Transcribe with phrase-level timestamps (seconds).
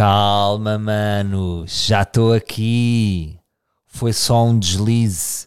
[0.00, 3.38] Calma, mano, já estou aqui.
[3.86, 5.46] Foi só um deslize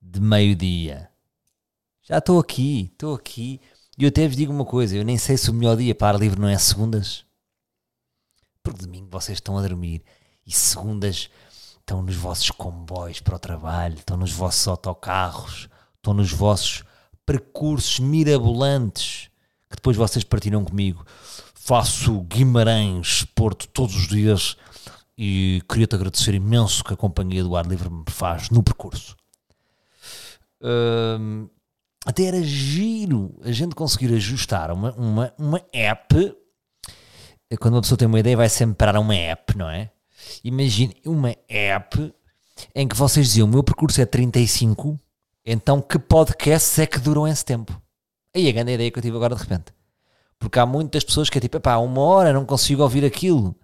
[0.00, 1.10] de meio-dia.
[2.04, 3.60] Já estou aqui, estou aqui.
[3.98, 6.16] E eu até vos digo uma coisa: eu nem sei se o melhor dia para
[6.16, 7.24] ar livre não é segundas.
[8.62, 10.04] Porque domingo vocês estão a dormir
[10.46, 11.28] e segundas
[11.80, 16.84] estão nos vossos comboios para o trabalho, estão nos vossos autocarros, estão nos vossos
[17.26, 19.28] percursos mirabolantes
[19.68, 21.04] que depois vocês partilham comigo.
[21.68, 24.56] Faço Guimarães, Porto, todos os dias
[25.18, 29.14] e queria-te agradecer imenso que a companhia do ar livre me faz no percurso.
[32.06, 36.34] Até era giro a gente conseguir ajustar uma, uma, uma app.
[37.60, 39.90] Quando uma pessoa tem uma ideia, vai sempre parar uma app, não é?
[40.42, 42.14] Imagine uma app
[42.74, 44.98] em que vocês diziam: o meu percurso é 35,
[45.44, 47.78] então que podcasts é que duram esse tempo?
[48.34, 49.77] Aí a grande ideia que eu tive agora de repente.
[50.38, 53.56] Porque há muitas pessoas que é tipo, pá, uma hora não consigo ouvir aquilo.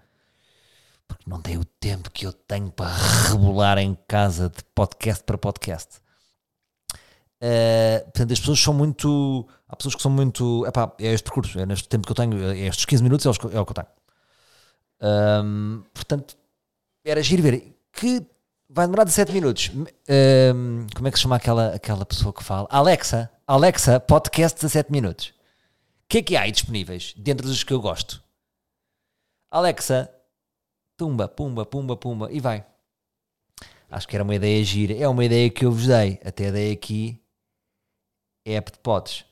[1.07, 2.95] Porque não tem o tempo que eu tenho para
[3.29, 5.99] rebolar em casa de podcast para podcast.
[7.45, 9.47] Uh, portanto, as pessoas são muito.
[9.69, 10.65] Há pessoas que são muito.
[10.67, 13.31] Epá, é este percurso, é neste tempo que eu tenho, é estes 15 minutos é,
[13.31, 13.87] o que eu tenho.
[15.03, 16.37] Um, portanto,
[17.05, 18.27] era giro ver que
[18.71, 19.71] vai demorar 17 minutos.
[19.75, 22.67] Um, como é que se chama aquela, aquela pessoa que fala?
[22.71, 25.34] Alexa, Alexa, podcast 17 minutos.
[26.05, 28.23] O que é que há aí disponíveis dentro dos que eu gosto?
[29.51, 30.13] Alexa,
[30.97, 32.65] tumba, pumba, pumba, pumba, e vai.
[33.91, 34.95] Acho que era uma ideia gira.
[34.95, 36.21] É uma ideia que eu vos dei.
[36.25, 37.21] Até dei aqui.
[38.45, 39.25] App de potes.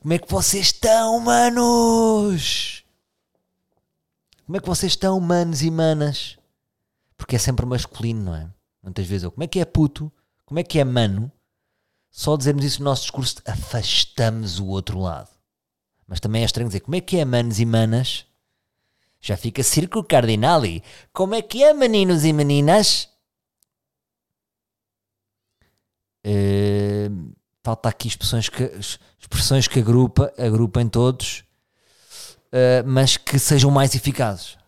[0.00, 2.84] Como é que vocês estão, manos?
[4.44, 6.36] Como é que vocês estão, manos e manas?
[7.16, 8.50] Porque é sempre masculino, não é?
[8.82, 10.12] Muitas vezes eu, como é que é puto?
[10.44, 11.32] Como é que é mano?
[12.10, 15.30] Só dizermos isso no nosso discurso, afastamos o outro lado.
[16.06, 18.26] Mas também é estranho dizer, como é que é manos e manas?
[19.20, 20.82] Já fica círculo cardinali.
[21.12, 23.08] Como é que é, meninos e meninas?
[26.26, 28.64] Uh, falta aqui expressões que,
[29.18, 31.44] expressões que agrupa, agrupem todos,
[32.48, 34.58] uh, mas que sejam mais eficazes.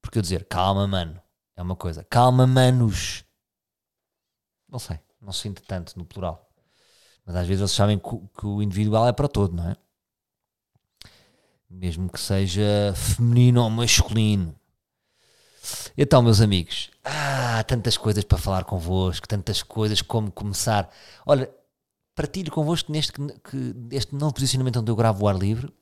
[0.00, 1.20] Porque eu dizer calma, mano,
[1.56, 2.04] é uma coisa.
[2.04, 3.24] Calma, manos.
[4.68, 6.48] Não sei, não sinto tanto no plural.
[7.24, 9.76] Mas às vezes eles sabem que, que o individual é para todo, não é?
[11.68, 14.54] Mesmo que seja feminino ou masculino.
[15.96, 20.88] Então, meus amigos, ah, tantas coisas para falar convosco, tantas coisas como começar.
[21.24, 21.50] Olha,
[22.14, 25.72] partilho convosco neste que, este novo posicionamento onde eu gravo o ar livre.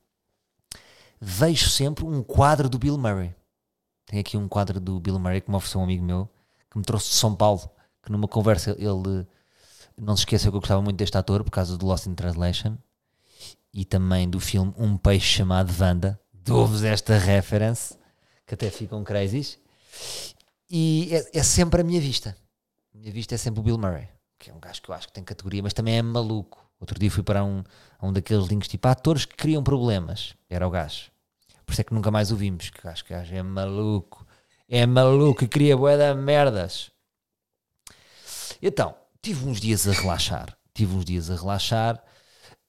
[1.21, 3.35] Vejo sempre um quadro do Bill Murray.
[4.07, 6.29] Tem aqui um quadro do Bill Murray que me ofereceu um amigo meu
[6.71, 7.71] que me trouxe de São Paulo.
[8.03, 9.27] Que numa conversa ele
[9.99, 12.77] não se esqueceu que eu gostava muito deste ator por causa do Lost in Translation
[13.73, 16.19] e também do filme Um Peixe Chamado Vanda.
[16.33, 17.97] Dou-vos esta reference
[18.47, 19.59] que até ficam crazies.
[20.71, 22.37] E é, é, sempre a minha vista.
[22.95, 25.09] A minha vista é sempre o Bill Murray, que é um gajo que eu acho
[25.09, 26.65] que tem categoria, mas também é maluco.
[26.81, 27.65] Outro dia fui para um,
[28.03, 30.35] um daqueles links tipo atores que criam problemas.
[30.49, 31.11] Era o gajo.
[31.65, 34.27] Por isso é que nunca mais o vimos, que acho que gajo é maluco.
[34.69, 36.91] É maluco e cria de merdas.
[38.61, 40.57] Então, tive uns dias a relaxar.
[40.75, 42.03] Tive uns dias a relaxar.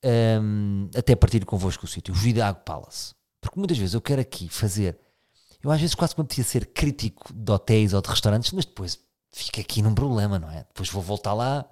[0.06, 3.16] Um, até partir convosco o sítio, o Vidago Palace.
[3.42, 5.00] Porque muitas vezes eu quero aqui fazer
[5.66, 9.00] eu às vezes quase me apetecia ser crítico de hotéis ou de restaurantes, mas depois
[9.32, 10.60] fica aqui num problema, não é?
[10.60, 11.66] Depois vou voltar lá.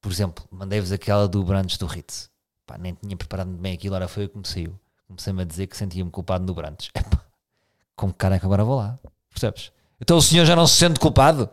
[0.00, 2.30] Por exemplo, mandei-vos aquela do brunch do Ritz.
[2.64, 4.78] Pá, nem tinha preparado bem aquilo, ora foi o que me saiu.
[5.08, 6.90] Comecei-me a dizer que sentia-me culpado no brunch.
[6.94, 7.24] Epá,
[7.96, 8.96] como cara é que agora vou lá?
[9.30, 9.72] Percebes?
[10.00, 11.50] Então o senhor já não se sente culpado?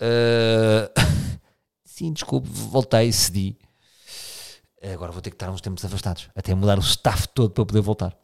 [0.00, 0.88] Uh...
[1.84, 3.58] Sim, desculpe, voltei, cedi.
[4.92, 7.80] Agora vou ter que estar uns tempos afastados, até mudar o staff todo para poder
[7.80, 8.16] voltar.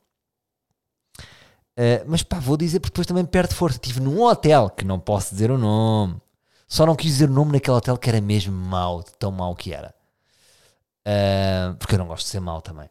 [1.78, 3.76] Uh, mas pá, vou dizer porque depois também perde força.
[3.76, 6.20] Estive num hotel que não posso dizer o nome.
[6.68, 9.72] Só não quis dizer o nome naquele hotel que era mesmo mau, tão mau que
[9.72, 9.94] era.
[11.00, 12.88] Uh, porque eu não gosto de ser mau também.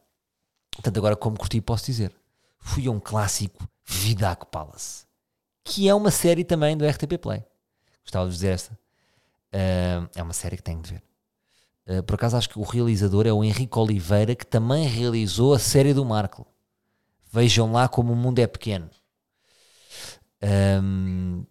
[0.71, 2.13] Portanto, agora, como curti, posso dizer.
[2.57, 5.05] Fui a um clássico Vidaco Palace,
[5.63, 7.44] que é uma série também do RTP Play.
[8.03, 8.73] Gostava de dizer esta.
[9.53, 11.03] Uh, é uma série que tenho de ver.
[11.89, 15.59] Uh, por acaso, acho que o realizador é o Henrique Oliveira, que também realizou a
[15.59, 16.45] série do Marco.
[17.31, 18.89] Vejam lá como o mundo é pequeno.
[20.41, 21.45] Um,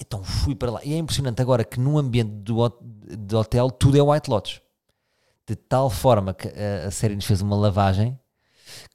[0.00, 0.80] então fui para lá.
[0.84, 4.60] E é impressionante agora que no ambiente do, do hotel tudo é White Lotus.
[5.46, 8.18] De tal forma que a, a, série nos fez uma lavagem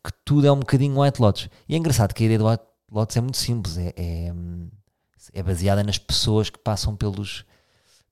[0.04, 1.50] que tudo é um bocadinho White Lotus.
[1.68, 3.78] E é engraçado que a ideia do White Lotus é muito simples.
[3.78, 4.34] É, é,
[5.34, 7.46] é baseada nas pessoas que passam pelos.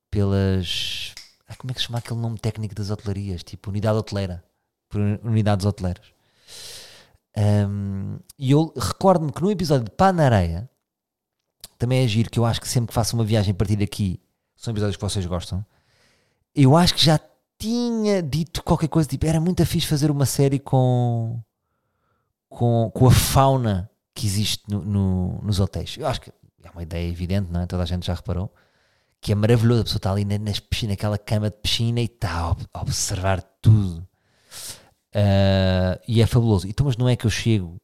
[0.09, 1.13] pelas.
[1.55, 3.43] Como é que se chama aquele nome técnico das hotelarias?
[3.43, 4.43] Tipo unidade hoteleira.
[4.87, 6.05] Por unidades hoteleiras.
[7.37, 10.69] Um, e eu recordo-me que no episódio de Pá na Areia,
[11.77, 14.19] também é giro, que eu acho que sempre que faço uma viagem a partir daqui,
[14.55, 15.65] são episódios que vocês gostam,
[16.53, 17.19] eu acho que já
[17.57, 21.39] tinha dito qualquer coisa, tipo, era muito fixe fazer uma série com,
[22.49, 25.95] com, com a fauna que existe no, no, nos hotéis.
[25.97, 26.31] Eu acho que
[26.63, 27.65] é uma ideia evidente, não é?
[27.65, 28.53] Toda a gente já reparou.
[29.21, 32.55] Que é maravilhoso, a pessoa está ali nas piscinas, naquela cama de piscina e está
[32.73, 34.07] a observar tudo.
[35.15, 36.67] Uh, e é fabuloso.
[36.67, 37.79] Então, mas não é que eu chego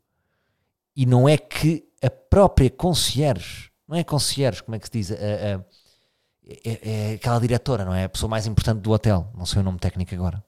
[0.96, 5.10] e não é que a própria concierge, não é concierge, como é que se diz?
[5.10, 5.14] Uh,
[5.60, 5.66] uh,
[6.64, 8.04] é, é, aquela diretora, não é?
[8.04, 10.44] A pessoa mais importante do hotel, não sei o nome técnico agora.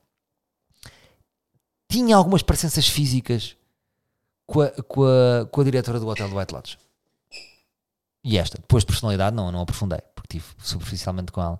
[1.89, 3.57] Tinha algumas presenças físicas
[4.45, 6.77] com a, com a, com a diretora do hotel do White Lodge.
[8.23, 11.59] E esta, depois de personalidade, não, não aprofundei, porque tive superficialmente com ela.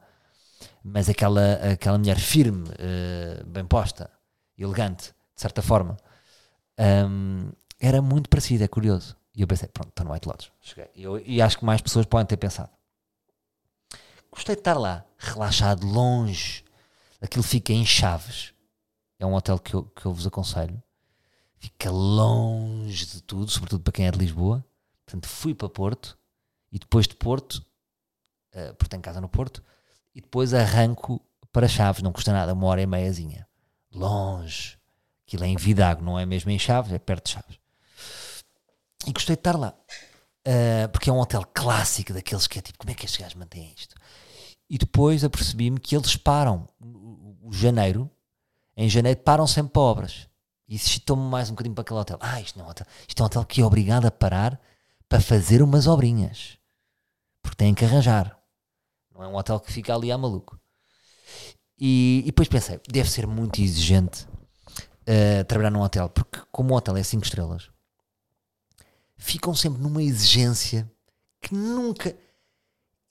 [0.84, 2.70] Mas aquela, aquela mulher firme,
[3.46, 4.12] bem posta,
[4.58, 5.98] elegante, de certa forma,
[7.10, 9.16] um, era muito parecido, é curioso.
[9.36, 10.52] E eu pensei, pronto, estou no White Lodge.
[10.62, 10.90] Cheguei.
[10.96, 12.72] E, eu, e acho que mais pessoas podem ter pensado.
[14.32, 16.64] Gostei de estar lá, relaxado, longe.
[17.22, 18.54] Aquilo fica em Chaves.
[19.20, 20.82] É um hotel que eu, que eu vos aconselho.
[21.60, 24.66] Fica longe de tudo, sobretudo para quem é de Lisboa.
[25.06, 26.18] Portanto, fui para Porto
[26.72, 27.64] e depois de Porto,
[28.54, 29.64] uh, porque tenho casa no Porto,
[30.14, 31.22] e depois arranco
[31.52, 32.02] para Chaves.
[32.02, 33.48] Não custa nada, uma hora e meiazinha
[33.94, 34.78] longe.
[35.26, 37.60] Aquilo é em Vidago, não é mesmo em Chaves, é perto de Chaves.
[39.06, 39.74] E gostei de estar lá.
[40.48, 43.36] Uh, porque é um hotel clássico daqueles que é tipo, como é que estes gajos
[43.36, 43.96] mantêm isto?
[44.70, 48.10] E depois apercebi-me que eles param, o, janeiro,
[48.76, 50.30] em janeiro param sempre para obras.
[50.68, 52.18] E isso excitou-me mais um bocadinho para aquele hotel.
[52.22, 52.88] Ah, isto não é um hotel.
[53.08, 54.60] Isto é um hotel que é obrigado a parar
[55.08, 56.58] para fazer umas obrinhas.
[57.42, 58.37] Porque têm que arranjar.
[59.18, 60.60] Não é um hotel que fica ali a maluco.
[61.80, 64.28] E, e depois pensei, deve ser muito exigente
[65.08, 67.70] uh, trabalhar num hotel, porque como o hotel é 5 estrelas,
[69.18, 70.90] ficam sempre numa exigência
[71.42, 72.16] que nunca.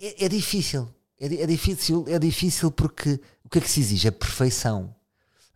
[0.01, 0.89] É, é difícil.
[1.19, 2.05] É, é, difícil.
[2.07, 4.09] É difícil porque o que é que se exige?
[4.09, 4.95] A perfeição.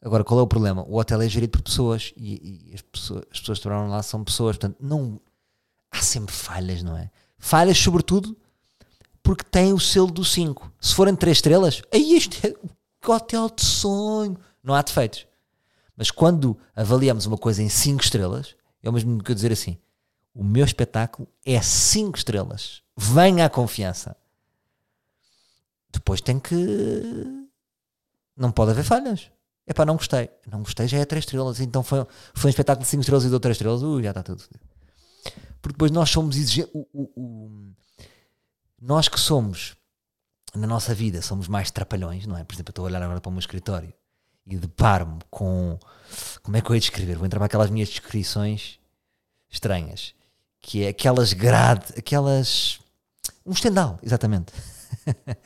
[0.02, 0.82] Agora, qual é o problema?
[0.88, 4.02] O hotel é gerido por pessoas e, e as, pessoas, as pessoas que trabalham lá
[4.02, 5.20] são pessoas, portanto, não.
[5.93, 7.11] Há sempre falhas, não é?
[7.38, 8.37] Falhas, sobretudo,
[9.23, 10.73] porque tem o selo do 5.
[10.81, 12.53] Se forem 3 estrelas, aí isto é
[13.01, 14.39] que hotel de sonho.
[14.63, 15.27] Não há defeitos.
[15.97, 19.79] Mas quando avaliamos uma coisa em 5 estrelas, é o mesmo que eu dizer assim:
[20.35, 22.83] o meu espetáculo é 5 estrelas.
[22.97, 24.17] Venha a confiança.
[25.93, 26.57] Depois tem que.
[28.37, 29.31] Não pode haver falhas.
[29.67, 30.31] É para não gostei.
[30.51, 31.61] Não gostei, já é 3 estrelas.
[31.61, 33.83] Então foi, foi um espetáculo de 5 estrelas e deu 3 estrelas.
[33.83, 34.43] Ui, já está tudo.
[35.61, 36.73] Porque depois nós somos exigentes.
[36.75, 37.73] O, o, o,
[38.81, 39.77] nós que somos
[40.55, 42.44] na nossa vida somos mais trapalhões, não é?
[42.44, 43.93] Por exemplo, eu estou a olhar agora para o meu escritório
[44.47, 45.79] e deparo-me com.
[46.43, 47.17] Como é que eu ia descrever?
[47.17, 48.79] Vou entrar para aquelas minhas descrições
[49.49, 50.15] estranhas,
[50.61, 52.81] que é aquelas grades, aquelas.
[53.47, 54.53] Um estendal, exatamente.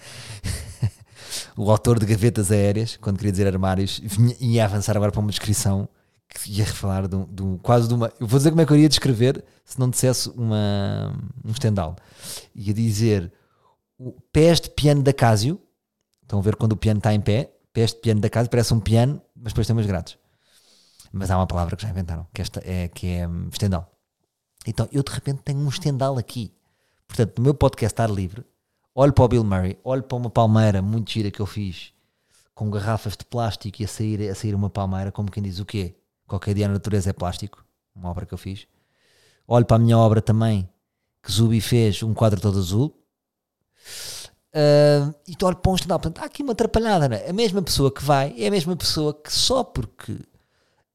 [1.57, 5.31] o autor de Gavetas Aéreas, quando queria dizer armários, vinha, ia avançar agora para uma
[5.31, 5.89] descrição
[6.47, 8.13] ia falar de, um, de um, quase de uma.
[8.21, 11.97] Eu vou dizer como é que eu iria descrever se não dissesse uma, um estendal.
[12.55, 13.33] Ia dizer
[14.33, 15.61] pés de piano da Casio.
[16.23, 18.73] Estão a ver quando o piano está em pé, pés de piano da Casio, parece
[18.73, 19.87] um piano, mas depois tem umas.
[21.13, 23.93] Mas há uma palavra que já inventaram, que, esta é, que é um, estendal.
[24.67, 26.53] Então eu de repente tenho um estendal aqui.
[27.07, 28.45] Portanto, no meu podcast estar livre,
[28.95, 31.93] olho para o Bill Murray, olho para uma palmeira muito gira que eu fiz
[32.55, 35.65] com garrafas de plástico e a sair, a sair uma palmeira, como quem diz o
[35.65, 35.95] quê?
[36.27, 37.65] Qualquer dia a natureza é plástico,
[37.95, 38.67] uma obra que eu fiz.
[39.47, 40.69] Olho para a minha obra também,
[41.23, 42.95] que Zubi fez, um quadro todo azul,
[44.55, 47.29] Uh, e tu olhas para um stand-up, portanto, há aqui uma atrapalhada, é?
[47.29, 50.21] A mesma pessoa que vai é a mesma pessoa que só porque uh,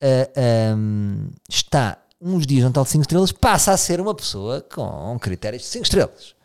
[0.02, 4.62] ah, um, está uns dias no tal de 5 estrelas passa a ser uma pessoa
[4.62, 6.36] com critérios de 5 estrelas,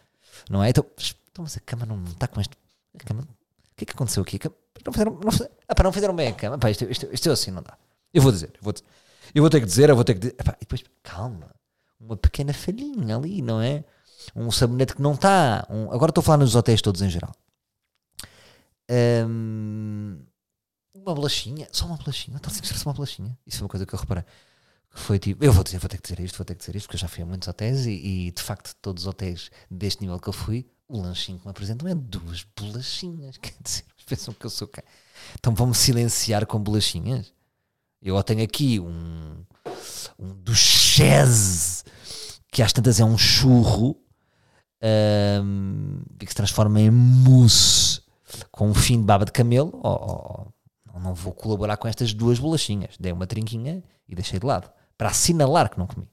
[0.50, 0.70] não é?
[0.70, 0.84] Então,
[1.30, 2.56] então, mas a cama não está com este.
[2.98, 4.40] Cama, o que é que aconteceu aqui?
[4.84, 7.52] Não fizeram, não, fizeram, ah, não fizeram bem a cama, pá, isto, isto, isto, assim
[7.52, 7.78] não dá.
[8.14, 8.72] Eu vou dizer, eu vou,
[9.34, 11.54] eu vou ter que dizer, eu vou ter que dizer, epá, e depois, calma,
[12.00, 13.84] uma pequena falhinha ali, não é?
[14.34, 15.66] um sabonete que não está.
[15.68, 17.34] Um, agora estou a falar nos hotéis todos em geral.
[18.90, 20.18] Um,
[20.94, 23.36] uma bolachinha, só uma bolachinha, então sempre uma bolachinha.
[23.46, 24.24] Isso foi uma coisa que eu reparei.
[24.90, 26.86] Foi tipo, eu vou, dizer, vou ter que dizer isto, vou ter que dizer isto,
[26.86, 30.02] porque eu já fui a muitos hotéis e, e de facto todos os hotéis deste
[30.02, 33.36] nível que eu fui, o lanchinho que me apresentam é duas bolachinhas.
[33.42, 34.84] Quer dizer, pensam que eu sou quem?
[35.34, 37.32] Então vão-me silenciar com bolachinhas.
[38.04, 39.44] Eu tenho aqui um,
[40.18, 41.82] um duchese
[42.52, 43.96] que às tantas é um churro
[45.42, 48.02] um, que se transforma em mousse
[48.52, 50.52] com um fim de baba de camelo, ou,
[50.92, 52.94] ou, não vou colaborar com estas duas bolachinhas.
[53.00, 54.70] Dei uma trinquinha e deixei de lado.
[54.98, 56.08] para assinalar que não comi.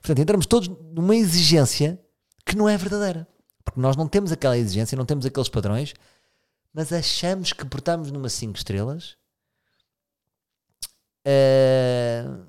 [0.00, 1.98] Portanto, entramos todos numa exigência
[2.44, 3.26] que não é verdadeira.
[3.64, 5.94] Porque nós não temos aquela exigência, não temos aqueles padrões,
[6.72, 9.16] mas achamos que portamos numa 5 estrelas
[11.26, 12.46] uh,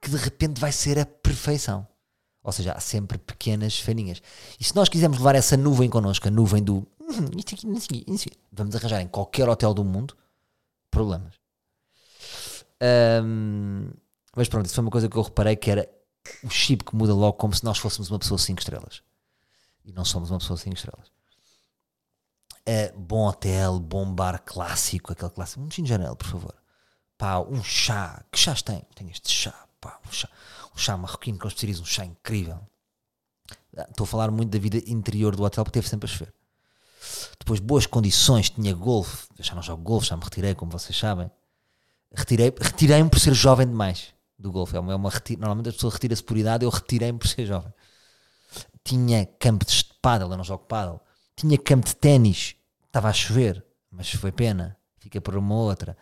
[0.00, 1.86] que de repente vai ser a perfeição.
[2.42, 4.22] Ou seja, há sempre pequenas falhinhas.
[4.60, 7.66] E se nós quisermos levar essa nuvem connosco, a nuvem do hum, isto aqui,
[8.52, 10.16] vamos arranjar em qualquer hotel do mundo
[10.90, 11.34] problemas.
[12.80, 13.90] Um,
[14.36, 15.90] mas pronto, isso foi uma coisa que eu reparei que era
[16.44, 19.02] o chip que muda logo como se nós fôssemos uma pessoa 5 estrelas.
[19.84, 21.08] E não somos uma pessoa 5 estrelas.
[22.68, 25.62] Uh, bom hotel, bom bar clássico, aquele clássico.
[25.62, 26.54] Um de janela, por favor.
[27.18, 28.22] Pá, um chá.
[28.30, 28.82] Que chás tem?
[28.94, 29.54] Tem este chá.
[29.80, 30.28] Pá, um chá,
[30.74, 32.60] um chá marroquino com especiarias, um chá incrível.
[33.76, 36.32] Ah, estou a falar muito da vida interior do hotel porque teve sempre a chover.
[37.38, 39.28] Depois, boas condições, tinha golfe.
[39.38, 41.30] Eu já não jogo golfe, já me retirei, como vocês sabem.
[42.12, 44.76] Retirei, retirei-me por ser jovem demais do golfe.
[44.76, 47.72] É uma, é uma Normalmente as pessoas retiram-se por idade, eu retirei-me por ser jovem.
[48.82, 51.00] Tinha campo de paddle, eu não jogo paddle.
[51.34, 52.56] Tinha campo de ténis,
[52.86, 54.76] estava a chover, mas foi pena.
[54.98, 55.96] Fica por uma outra.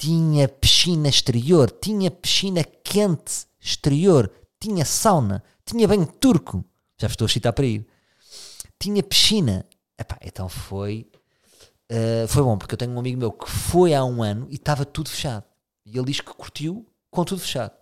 [0.00, 6.64] Tinha piscina exterior, tinha piscina quente exterior, tinha sauna, tinha banho turco.
[6.98, 7.86] Já estou a citar para ir.
[8.78, 9.66] Tinha piscina.
[9.98, 11.06] Epá, então foi.
[11.92, 14.54] Uh, foi bom, porque eu tenho um amigo meu que foi há um ano e
[14.54, 15.44] estava tudo fechado.
[15.84, 17.74] E ele diz que curtiu com tudo fechado.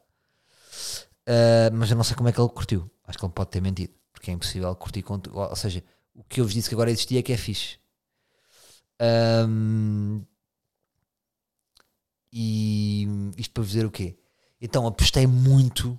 [1.29, 2.91] Uh, mas eu não sei como é que ele curtiu.
[3.07, 5.39] Acho que ele pode ter mentido, porque é impossível curtir com tudo.
[5.39, 5.85] Ou seja,
[6.17, 7.79] o que eu vos disse que agora existia é que é fixe.
[9.01, 10.25] Um,
[12.33, 13.07] e
[13.37, 14.17] isto para dizer o quê?
[14.61, 15.99] Então apostei muito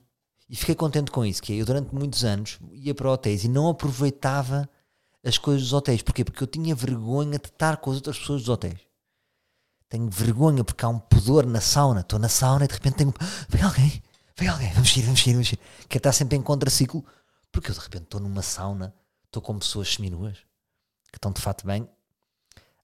[0.49, 1.41] e fiquei contente com isso.
[1.41, 4.69] Que é, eu durante muitos anos ia para hotéis e não aproveitava
[5.23, 6.01] as coisas dos hotéis.
[6.01, 6.23] Porquê?
[6.23, 8.89] Porque eu tinha vergonha de estar com as outras pessoas dos hotéis
[9.89, 12.01] tenho vergonha porque há um pudor na sauna.
[12.01, 13.13] Estou na sauna e de repente tenho.
[13.49, 14.03] Vem alguém,
[14.37, 15.59] vem alguém, vamos ir, vamos ir, vamos ir.
[15.89, 17.03] Quer estar sempre em contraciclo.
[17.51, 18.93] Porque eu de repente estou numa sauna,
[19.25, 20.37] estou com pessoas seminuas
[21.11, 21.89] que estão de fato bem.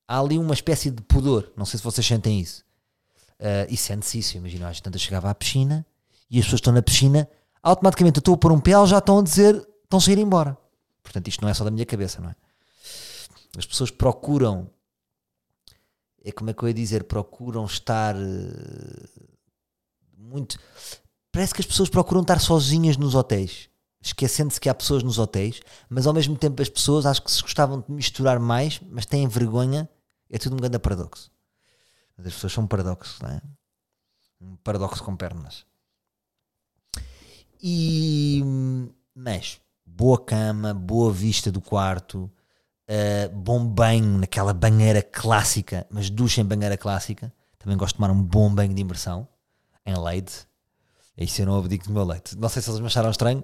[0.07, 1.53] Há ali uma espécie de pudor.
[1.55, 2.64] Não sei se vocês sentem isso.
[3.39, 4.37] Uh, e sente-se isso.
[4.37, 5.85] Imagina, às tantas chegava à piscina
[6.29, 7.29] e as pessoas estão na piscina,
[7.61, 10.57] automaticamente eu estou a pôr um pé, já estão a dizer, estão a ir embora.
[11.03, 12.35] Portanto, isto não é só da minha cabeça, não é?
[13.57, 14.69] As pessoas procuram
[16.25, 19.09] é como é que eu ia dizer, procuram estar uh,
[20.17, 20.57] muito.
[21.31, 23.69] Parece que as pessoas procuram estar sozinhas nos hotéis,
[24.01, 27.43] esquecendo-se que há pessoas nos hotéis, mas ao mesmo tempo as pessoas acho que se
[27.43, 29.87] gostavam de misturar mais, mas têm vergonha.
[30.27, 31.31] É tudo um grande paradoxo.
[32.17, 33.41] As pessoas são um paradoxo, não é?
[34.41, 35.65] Um paradoxo com pernas.
[37.61, 38.41] E.
[39.13, 42.29] Mas, boa cama, boa vista do quarto,
[42.89, 47.33] uh, bom banho naquela banheira clássica, mas ducha em banheira clássica.
[47.57, 49.27] Também gosto de tomar um bom banho de imersão
[49.85, 50.47] em leite.
[51.17, 52.37] Isso eu não abdico do meu leite.
[52.37, 53.43] Não sei se eles me acharam estranho,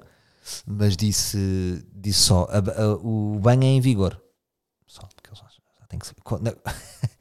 [0.66, 4.22] mas disse, disse só: a, a, o banho é em vigor.
[4.86, 6.22] Só, porque eles já têm que saber.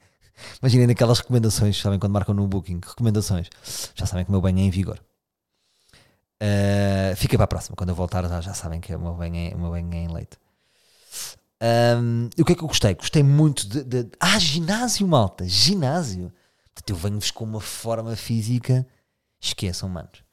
[0.61, 3.47] Imaginem aquelas recomendações, sabem quando marcam no booking, recomendações.
[3.95, 4.99] Já sabem que o meu banho é em vigor.
[6.41, 9.35] Uh, fica para a próxima, quando eu voltar já, já sabem que o meu banho
[9.35, 10.37] é, o meu banho é em leite.
[11.61, 12.95] Um, e o que é que eu gostei?
[12.95, 13.83] Gostei muito de.
[13.83, 15.47] de ah, ginásio, malta!
[15.47, 16.33] Ginásio!
[16.73, 18.87] Portanto, eu venho-vos com uma forma física.
[19.39, 20.23] Esqueçam, manos.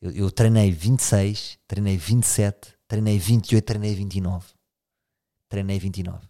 [0.00, 4.46] Eu, eu, treinei 26, treinei 27, treinei 28, treinei 29.
[5.48, 6.28] Treinei 29.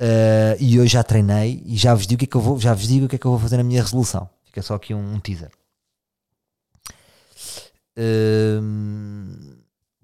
[0.00, 2.60] Uh, e hoje já treinei e já vos digo o que é que eu vou,
[2.60, 4.28] já vos digo o que é que eu vou fazer na minha resolução.
[4.44, 5.50] Fica só aqui um, um teaser.
[7.98, 9.56] Uh,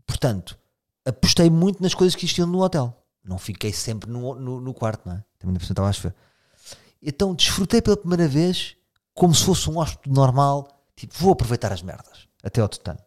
[0.07, 0.59] portanto,
[1.05, 5.09] apostei muito nas coisas que existiam no hotel não fiquei sempre no, no, no quarto,
[5.09, 5.25] não é?
[5.39, 6.15] Também estava a.
[7.01, 8.77] Então desfrutei pela primeira vez
[9.15, 12.99] como se fosse um hóspede normal, tipo, vou aproveitar as merdas, até ao tutano.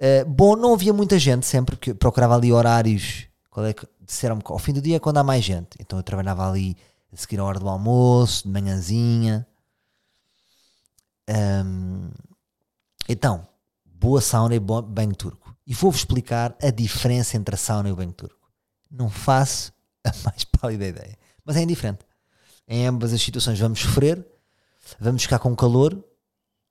[0.00, 4.38] Uh, bom, não havia muita gente sempre, porque procurava ali horários, qual é que, disseram
[4.44, 6.76] ao fim do dia é quando há mais gente, então eu trabalhava ali
[7.12, 9.46] a seguir a hora do almoço, de manhãzinha.
[11.28, 12.10] Um,
[13.08, 13.46] então,
[13.84, 15.56] boa sauna e bom banho turco.
[15.66, 18.50] E vou-vos explicar a diferença entre a sauna e o banho turco.
[18.90, 19.72] Não faço
[20.04, 21.18] a mais pálida ideia.
[21.44, 22.04] Mas é indiferente.
[22.66, 24.26] Em ambas as situações vamos sofrer,
[24.98, 26.02] vamos ficar com calor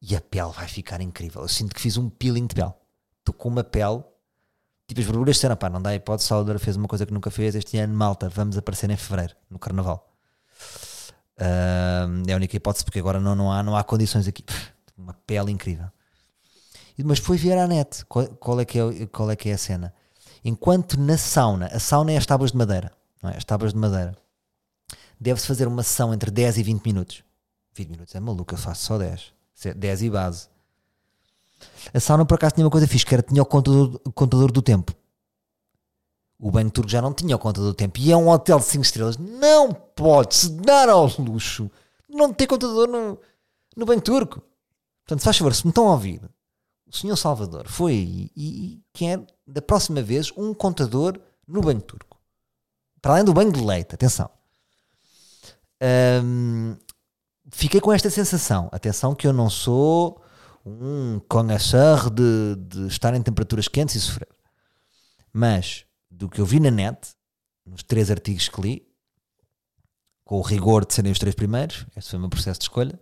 [0.01, 1.41] e a pele vai ficar incrível.
[1.41, 2.73] Eu sinto que fiz um peeling de pele.
[3.19, 4.03] Estou com uma pele.
[4.87, 7.55] Tipo, as verduras disseram, pá, não dá hipótese, Salvador fez uma coisa que nunca fez
[7.55, 10.13] este ano, malta, vamos aparecer em fevereiro, no carnaval.
[11.37, 14.43] Uh, é a única hipótese, porque agora não, não, há, não há condições aqui.
[14.97, 15.89] Uma pele incrível.
[17.03, 19.57] Mas foi ver à net qual, qual, é que é, qual é que é a
[19.57, 19.93] cena.
[20.43, 23.37] Enquanto na sauna, a sauna é as tábuas de madeira, não é?
[23.37, 24.15] As tábuas de madeira.
[25.19, 27.23] Deve-se fazer uma sessão entre 10 e 20 minutos.
[27.73, 29.33] 20 minutos é maluco, eu faço só 10.
[29.75, 30.47] 10 e base.
[31.93, 34.61] A sauna, por acaso, tinha uma coisa fixe, que era, tinha o contador, contador do
[34.61, 34.93] tempo.
[36.39, 37.99] O banho turco já não tinha o contador do tempo.
[37.99, 39.17] E é um hotel de 5 estrelas.
[39.17, 41.69] Não pode-se dar ao luxo
[42.09, 43.19] não ter contador no,
[43.75, 44.41] no banho turco.
[45.03, 46.21] Portanto, se faz favor, se me estão a ouvir,
[46.87, 52.17] o senhor Salvador foi aí e quer, da próxima vez, um contador no banho turco.
[53.01, 54.29] Para além do banho de leite, atenção.
[56.23, 56.77] Hum,
[57.51, 58.69] fiquei com esta sensação.
[58.71, 60.22] Atenção que eu não sou
[60.65, 64.29] um conhecedor de, de estar em temperaturas quentes e sofrer.
[65.31, 67.15] Mas, do que eu vi na net,
[67.65, 68.87] nos três artigos que li,
[70.23, 72.99] com o rigor de serem os três primeiros, esse foi o meu processo de escolha,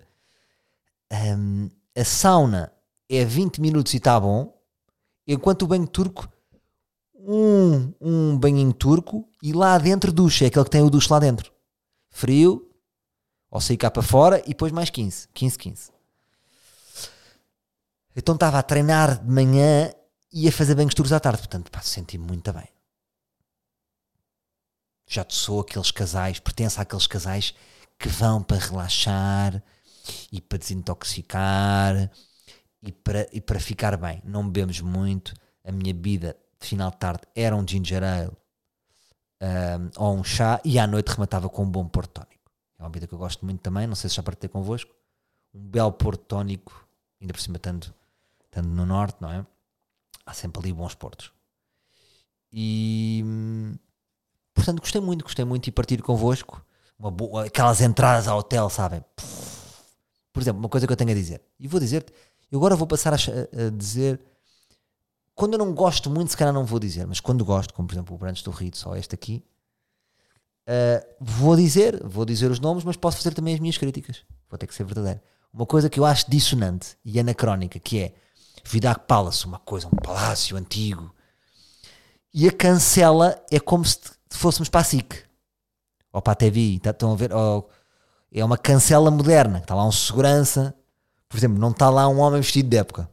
[1.37, 2.71] um, a sauna
[3.09, 4.57] é 20 minutos e está bom,
[5.27, 6.27] enquanto o banho turco,
[7.13, 11.19] um, um banhinho turco e lá dentro ducha, é aquele que tem o duche lá
[11.19, 11.51] dentro.
[12.09, 12.67] Frio,
[13.49, 15.91] ou sair cá para fora e depois mais 15, 15, 15.
[18.15, 19.91] Então estava a treinar de manhã
[20.31, 22.67] e a fazer banhos turcos à tarde, portanto, pá, senti-me muito bem.
[25.07, 27.53] Já sou aqueles casais, pertenço àqueles casais
[27.99, 29.61] que vão para relaxar
[30.31, 32.09] e para desintoxicar
[32.81, 34.21] e para, e para ficar bem.
[34.25, 35.33] Não bebemos muito.
[35.63, 38.31] A minha vida de final de tarde era um ginger ale
[39.41, 42.51] um, ou um chá e à noite rematava com um bom porto tónico.
[42.77, 44.91] É uma bebida que eu gosto muito também, não sei se já partilhei convosco.
[45.53, 46.87] Um belo porto tónico,
[47.19, 47.93] ainda por cima estando,
[48.51, 49.45] estando no norte, não é?
[50.25, 51.31] Há sempre ali bons portos.
[52.51, 53.23] E
[54.53, 56.63] portanto gostei muito, gostei muito de partir convosco.
[56.99, 59.03] Uma boa, aquelas entradas ao hotel, sabem?
[60.31, 62.13] Por exemplo, uma coisa que eu tenho a dizer, e vou dizer-te,
[62.51, 64.19] eu agora vou passar a, a, dizer,
[65.33, 67.95] quando eu não gosto muito, se calhar não vou dizer, mas quando gosto, como por
[67.95, 69.43] exemplo o Brandes do Rio, só este aqui,
[70.67, 74.23] uh, vou dizer, vou dizer os nomes, mas posso fazer também as minhas críticas.
[74.49, 75.19] Vou ter que ser verdadeiro.
[75.53, 78.13] Uma coisa que eu acho dissonante e anacrónica, que é
[78.63, 81.13] Vidac Palace, uma coisa, um palácio antigo,
[82.33, 85.25] e a cancela é como se fôssemos para a SIC
[86.13, 87.33] ou para a TV, tá, estão a ver?
[87.33, 87.69] Ou,
[88.31, 90.73] é uma cancela moderna, está lá um segurança,
[91.27, 93.09] por exemplo, não está lá um homem vestido de época.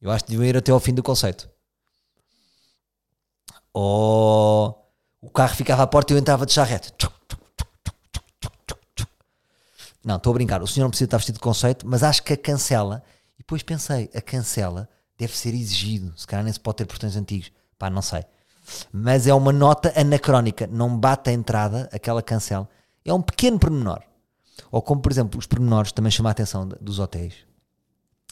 [0.00, 1.48] Eu acho que deviam ir até ao fim do conceito.
[3.72, 6.92] Ou o carro ficava à porta e eu entrava de charrete.
[10.02, 10.62] Não, estou a brincar.
[10.62, 13.02] O senhor não precisa estar vestido de conceito, mas acho que a cancela,
[13.40, 16.12] e depois pensei, a cancela deve ser exigido.
[16.16, 17.50] Se calhar nem se pode ter portões antigos.
[17.76, 18.24] Pá, não sei
[18.92, 22.68] mas é uma nota anacrónica, não bate a entrada, aquela cancela.
[23.04, 24.02] É um pequeno pormenor.
[24.70, 27.34] Ou como, por exemplo, os pormenores também chamam a atenção dos hotéis,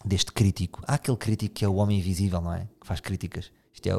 [0.05, 0.83] deste crítico.
[0.87, 2.69] Há aquele crítico que é o homem invisível, não é?
[2.81, 3.51] Que faz críticas.
[3.73, 3.97] Isto é,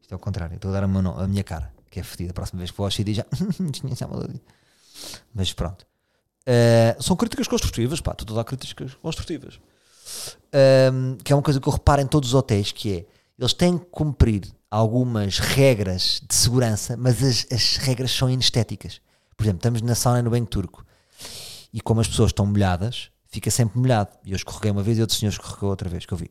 [0.00, 0.54] isto é o contrário.
[0.54, 2.30] Estou a dar a, a minha cara, que é fedida.
[2.30, 3.26] A próxima vez que vou ao CD já.
[5.34, 5.86] Mas pronto.
[6.42, 8.12] Uh, são críticas construtivas, pá.
[8.12, 9.60] Estou a dar críticas construtivas.
[10.48, 13.06] Uh, que é uma coisa que eu reparo em todos os hotéis, que é
[13.38, 19.00] eles têm que cumprir algumas regras de segurança, mas as, as regras são inestéticas.
[19.36, 20.84] Por exemplo, estamos na sauna no banho turco
[21.72, 24.10] e como as pessoas estão molhadas, fica sempre molhado.
[24.24, 26.30] E eu escorreguei uma vez e outro senhor escorregou outra vez, que eu vi.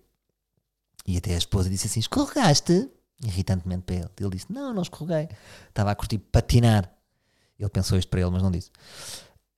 [1.06, 2.90] E até a esposa disse assim: escorregaste?
[3.26, 4.10] Irritantemente para ele.
[4.20, 5.30] Ele disse: Não, não escorreguei.
[5.68, 6.92] Estava a curtir patinar.
[7.60, 8.72] Ele pensou isto para ele, mas não disse.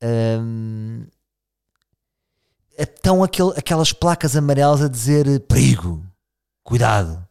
[0.01, 1.05] Hum,
[2.77, 6.03] estão aquele, aquelas placas amarelas a dizer perigo,
[6.63, 7.25] cuidado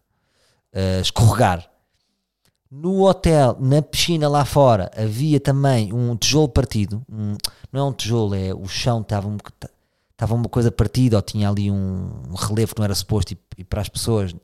[0.75, 1.69] uh, escorregar.
[2.71, 7.03] No hotel, na piscina lá fora, havia também um tijolo partido.
[7.11, 7.37] Um,
[7.71, 9.37] não é um tijolo, é o chão estava um,
[10.11, 13.39] estava uma coisa partida ou tinha ali um, um relevo que não era suposto e,
[13.59, 14.35] e, para as pessoas,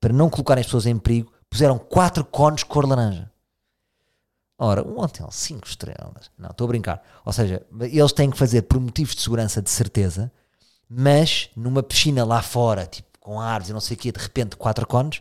[0.00, 3.30] para não colocarem as pessoas em perigo, puseram quatro cones cor laranja.
[4.64, 6.30] Ora, um hotel 5 estrelas.
[6.38, 7.02] Não, estou a brincar.
[7.24, 10.30] Ou seja, eles têm que fazer por motivos de segurança, de certeza,
[10.88, 14.54] mas numa piscina lá fora, tipo com árvores e não sei o quê, de repente
[14.54, 15.20] quatro cones,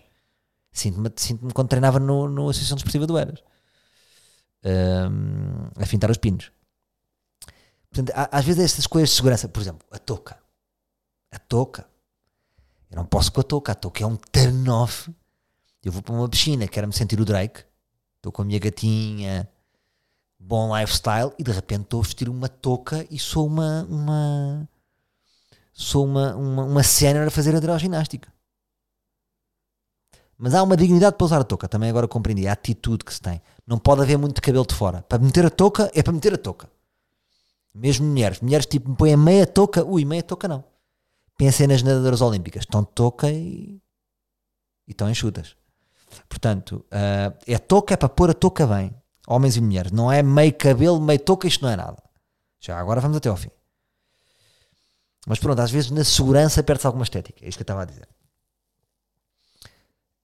[0.72, 3.44] sinto-me sinto quando treinava no, no Associação Desportiva do Eras.
[4.64, 6.52] Um, a fintar os pinos.
[7.90, 10.38] Portanto, às vezes estas coisas de segurança, por exemplo, a touca.
[11.32, 11.88] A touca.
[12.92, 13.72] Eu não posso com a touca.
[13.72, 15.12] A touca é um turn off.
[15.84, 17.71] Eu vou para uma piscina, quero-me sentir o Drake.
[18.22, 19.50] Estou com a minha gatinha,
[20.38, 24.70] bom lifestyle, e de repente estou a vestir uma touca e sou uma, uma,
[25.74, 28.32] sou uma, uma, uma sénior a fazer ginástica
[30.38, 33.20] Mas há uma dignidade para usar a touca, também agora compreendi, a atitude que se
[33.20, 33.42] tem.
[33.66, 35.02] Não pode haver muito cabelo de fora.
[35.02, 36.70] Para meter a touca, é para meter a touca.
[37.74, 38.40] Mesmo mulheres.
[38.40, 40.64] Mulheres tipo me põem meia touca, ui, meia touca não.
[41.40, 43.82] Pensem nas nadadoras olímpicas, estão de touca e,
[44.88, 45.56] e estão enxutas.
[46.28, 48.96] Portanto, uh, é touca, é para pôr a touca bem.
[49.28, 49.92] Homens e mulheres.
[49.92, 52.02] Não é meio cabelo, meio touca, isto não é nada.
[52.60, 53.52] Já agora vamos até ao fim.
[55.28, 57.46] Mas pronto, às vezes na segurança perde-se alguma estética.
[57.46, 58.08] É isto que eu estava a dizer.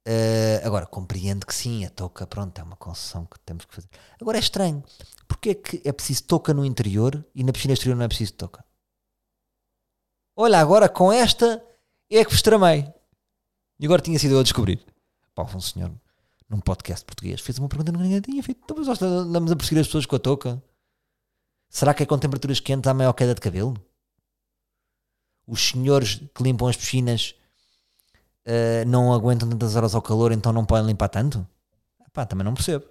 [0.08, 3.89] Uh, agora, compreendo que sim, a touca, pronto, é uma concessão que temos que fazer.
[4.21, 4.82] Agora é estranho,
[5.28, 8.34] porque é que é preciso touca no interior e na piscina exterior não é preciso
[8.34, 8.63] touca?
[10.34, 11.62] Olha, agora com esta
[12.10, 12.88] é que vos tramei.
[13.80, 14.86] E agora tinha sido eu a descobrir.
[15.43, 15.91] Um senhor
[16.50, 18.62] num podcast português fez uma pergunta que ninguém tinha feito.
[18.63, 20.62] Então, nós andamos a perseguir as pessoas com a touca.
[21.69, 23.76] Será que é com temperaturas quentes há maior queda de cabelo?
[25.45, 27.36] Os senhores que limpam as piscinas
[28.45, 31.45] uh, não aguentam tantas horas ao calor, então não podem limpar tanto?
[32.13, 32.86] Pá, também não percebo.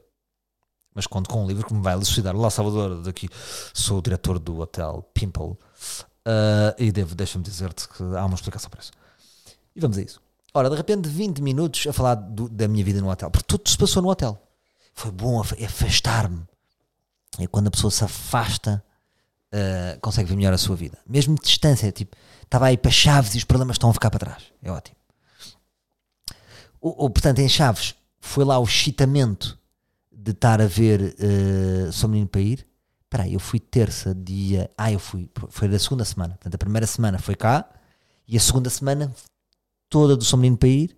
[0.95, 2.35] Mas conto com um livro que me vai elucidar.
[2.35, 3.29] Olá, Salvador, daqui
[3.75, 5.59] sou o diretor do hotel Pimple uh,
[6.79, 8.93] e devo, deixa-me dizer-te que há uma explicação para isso.
[9.75, 10.26] E vamos a isso.
[10.57, 13.69] Ora, de repente, 20 minutos a falar do, da minha vida no hotel, porque tudo
[13.69, 14.43] se passou no hotel.
[14.95, 16.47] Foi bom afastar-me.
[17.39, 18.83] É quando a pessoa se afasta,
[19.53, 20.97] uh, consegue ver melhor a sua vida.
[21.07, 24.19] Mesmo de distância, tipo, estava aí para Chaves e os problemas estão a ficar para
[24.19, 24.45] trás.
[24.63, 24.97] É ótimo.
[26.81, 29.59] Ou, portanto, em Chaves, foi lá o excitamento
[30.11, 32.67] de estar a ver uh, Sou Menino para ir.
[33.05, 34.71] Espera aí, eu fui terça, dia.
[34.75, 35.29] Ah, eu fui.
[35.51, 36.33] Foi da segunda semana.
[36.37, 37.69] Portanto, a primeira semana foi cá
[38.27, 39.13] e a segunda semana
[39.97, 40.95] toda do São Menino para ir,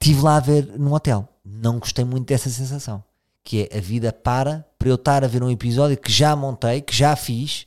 [0.00, 1.28] estive lá a ver num hotel.
[1.44, 3.02] Não gostei muito dessa sensação.
[3.42, 6.80] Que é a vida para para eu estar a ver um episódio que já montei,
[6.80, 7.66] que já fiz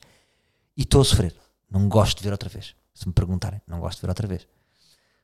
[0.78, 1.36] e estou a sofrer.
[1.70, 2.74] Não gosto de ver outra vez.
[2.94, 4.48] Se me perguntarem, não gosto de ver outra vez.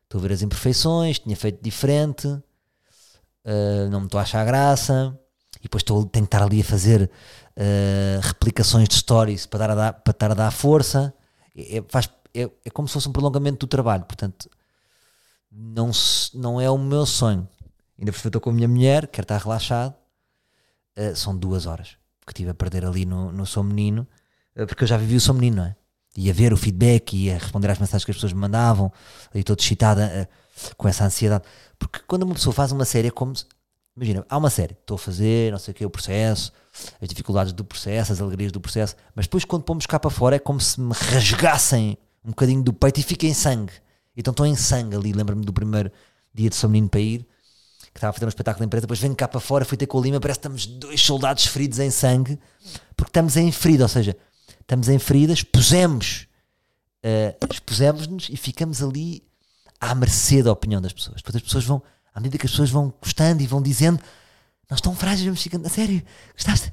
[0.04, 5.18] Estou a ver as imperfeições, tinha feito diferente, uh, não me estou a achar graça,
[5.60, 7.10] e depois estou, tenho que estar ali a fazer
[7.56, 11.14] uh, replicações de stories para, dar dar, para estar a dar força.
[11.56, 14.04] É, é, faz, é, é como se fosse um prolongamento do trabalho.
[14.04, 14.50] Portanto,
[15.56, 15.92] não,
[16.34, 17.48] não é o meu sonho.
[17.98, 19.96] Ainda por cima estou com a minha mulher, quero estar relaxado.
[20.98, 24.08] Uh, são duas horas que estive a perder ali no, no Sou Menino,
[24.56, 25.76] uh, porque eu já vivi o Sou Menino, não é?
[26.18, 28.92] E a ver o feedback e a responder às mensagens que as pessoas me mandavam,
[29.34, 31.44] e todo excitada uh, com essa ansiedade.
[31.78, 33.46] Porque quando uma pessoa faz uma série é como se,
[33.96, 36.52] Imagina, há uma série, estou a fazer, não sei o que, o processo,
[37.02, 40.36] as dificuldades do processo, as alegrias do processo, mas depois quando pomos cá para fora
[40.36, 43.72] é como se me rasgassem um bocadinho do peito e fica em sangue.
[44.16, 45.14] Então estou em sangue ali.
[45.14, 45.92] Lembro-me do primeiro
[46.34, 47.26] dia de São Menino para ir,
[47.92, 48.82] que estava a fazer um espetáculo de empresa.
[48.82, 50.20] Depois venho cá para fora, fui ter com o Lima.
[50.20, 52.40] Parece que estamos dois soldados feridos em sangue,
[52.96, 53.84] porque estamos em ferida.
[53.84, 54.16] Ou seja,
[54.62, 56.28] estamos em feridas, pusemos,
[57.04, 59.24] uh, expusemos-nos e ficamos ali
[59.80, 61.18] à mercê da opinião das pessoas.
[61.18, 61.82] Depois as pessoas vão,
[62.14, 64.00] à medida que as pessoas vão gostando e vão dizendo,
[64.70, 66.02] nós estamos frágeis, vamos ficando, a sério,
[66.34, 66.72] gostaste?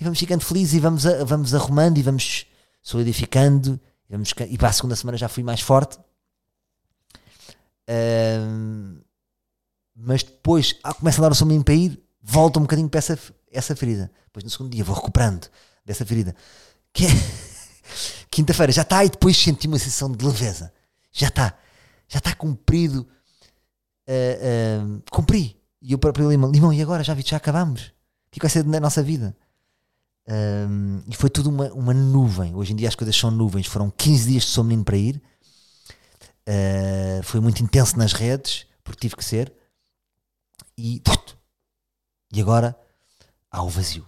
[0.00, 2.46] E vamos ficando felizes e vamos, a, vamos arrumando e vamos
[2.82, 3.78] solidificando
[4.12, 5.98] Vamos, e para a segunda semana já fui mais forte.
[7.88, 9.02] Uh,
[9.96, 12.98] mas depois ah, começa a dar o seu menino para ir, volta um bocadinho para
[12.98, 13.18] essa,
[13.50, 14.12] essa ferida.
[14.26, 15.48] Depois no segundo dia vou recuperando
[15.82, 16.36] dessa ferida.
[16.92, 17.08] Que é
[18.30, 20.70] quinta-feira já está e depois senti uma sensação de leveza.
[21.10, 21.56] Já está,
[22.06, 23.08] já está cumprido.
[24.06, 25.58] Uh, uh, cumpri.
[25.80, 27.02] E eu próprio Limão, Limão, e agora?
[27.02, 27.94] Já vi, já acabamos.
[28.26, 29.34] O que vai ser da nossa vida?
[30.28, 32.54] Um, e foi tudo uma, uma nuvem.
[32.54, 33.66] Hoje em dia as coisas são nuvens.
[33.66, 35.22] Foram 15 dias de Sou Menino para ir.
[36.48, 39.52] Uh, foi muito intenso nas redes, porque tive que ser.
[40.76, 41.02] E,
[42.32, 42.76] e agora
[43.50, 44.06] há o vazio.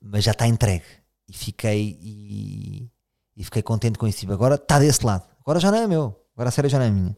[0.00, 0.84] Mas já está entregue.
[1.28, 2.90] E fiquei, e,
[3.36, 4.30] e fiquei contente com isso.
[4.32, 5.24] Agora está desse lado.
[5.40, 6.20] Agora já não é meu.
[6.34, 7.16] Agora a série já não é minha.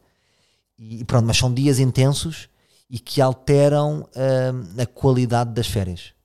[0.78, 2.48] E pronto, mas são dias intensos
[2.88, 6.15] e que alteram uh, a qualidade das férias.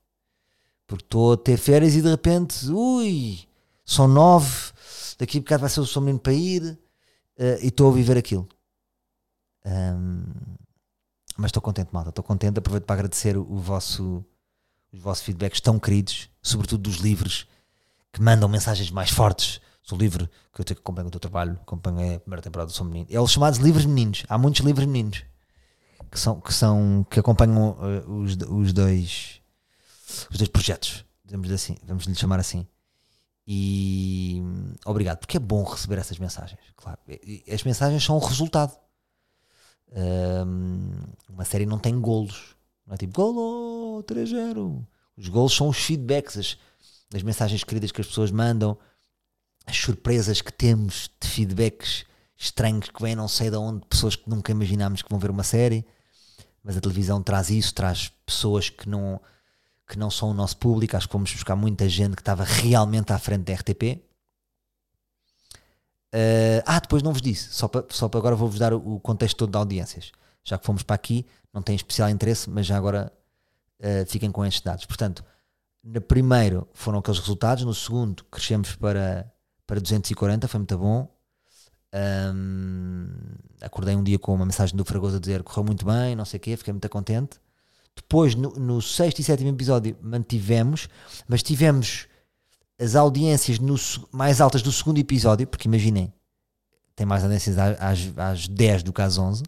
[0.92, 3.40] Porque estou a ter férias e de repente, ui,
[3.86, 4.74] são nove,
[5.18, 6.78] daqui a bocado vai ser o seu para ir uh,
[7.62, 8.46] e estou a viver aquilo.
[9.66, 10.26] Um,
[11.38, 12.10] mas estou contente, malta.
[12.10, 12.60] Estou contente.
[12.60, 14.22] Aproveito para agradecer o, vosso,
[14.92, 17.48] os vossos feedbacks tão queridos, sobretudo dos livros
[18.12, 19.62] que mandam mensagens mais fortes.
[19.82, 22.86] Sou livre, que eu tenho que o teu trabalho, acompanho a primeira temporada do Sou
[22.86, 23.08] Menino.
[23.10, 24.26] É os chamados livros meninos.
[24.28, 25.24] Há muitos livros meninos
[26.12, 29.41] que são que, são, que acompanham uh, os, os dois
[30.30, 32.68] os dois projetos, vamos assim, vamos lhe chamar assim.
[33.48, 34.42] E
[34.86, 37.00] obrigado, porque é bom receber essas mensagens, claro.
[37.52, 38.78] As mensagens são o resultado.
[39.94, 40.92] Um,
[41.30, 44.86] uma série não tem golos, não é tipo golo 3-0.
[45.18, 46.58] Os golos são os feedbacks, as,
[47.14, 48.78] as mensagens queridas que as pessoas mandam,
[49.66, 52.06] as surpresas que temos de feedbacks
[52.38, 55.44] estranhos que vêm não sei de onde, pessoas que nunca imaginámos que vão ver uma
[55.44, 55.86] série,
[56.64, 59.22] mas a televisão traz isso, traz pessoas que não
[59.92, 63.12] que não são o nosso público, acho que fomos buscar muita gente que estava realmente
[63.12, 64.00] à frente da RTP.
[66.14, 69.38] Uh, eh, ah, depois não vos disse, só para, só agora vou-vos dar o, contexto
[69.38, 70.14] todo de audiências.
[70.46, 73.12] Já que fomos para aqui, não tem especial interesse, mas já agora
[73.82, 74.86] uh, fiquem com estes dados.
[74.86, 75.26] Portanto,
[75.84, 79.30] no primeiro foram aqueles resultados, no segundo crescemos para,
[79.68, 81.14] para 240, foi muito bom.
[82.34, 83.10] Um,
[83.60, 86.38] acordei um dia com uma mensagem do Fragoso a dizer correu muito bem, não sei
[86.38, 87.42] o quê, fiquei muito contente.
[87.96, 90.88] Depois, no, no sexto e sétimo episódio, mantivemos,
[91.28, 92.08] mas tivemos
[92.80, 93.76] as audiências no,
[94.12, 96.12] mais altas do segundo episódio, porque imaginem,
[96.96, 99.44] tem mais audiências às, às 10 do caso 11.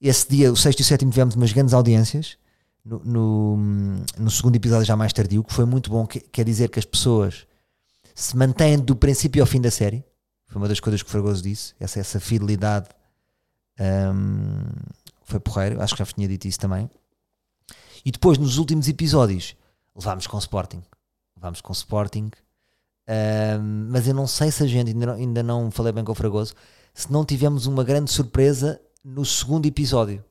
[0.00, 2.38] Esse dia, o sexto e o sétimo, tivemos umas grandes audiências.
[2.82, 3.56] No, no,
[4.18, 6.06] no, segundo episódio, já mais tardio, que foi muito bom.
[6.06, 7.46] Que, quer dizer que as pessoas
[8.14, 10.02] se mantêm do princípio ao fim da série.
[10.46, 11.74] Foi uma das coisas que o Fragoso disse.
[11.78, 12.88] Essa, essa fidelidade
[13.78, 14.62] um,
[15.24, 15.80] foi porreiro.
[15.82, 16.90] Acho que já tinha dito isso também.
[18.04, 19.54] E depois, nos últimos episódios,
[19.94, 20.82] levámos com Sporting.
[21.36, 22.30] Levámos com Sporting.
[23.08, 26.12] Um, mas eu não sei se a gente, ainda não, ainda não falei bem com
[26.12, 26.54] o Fragoso,
[26.94, 30.24] se não tivemos uma grande surpresa no segundo episódio.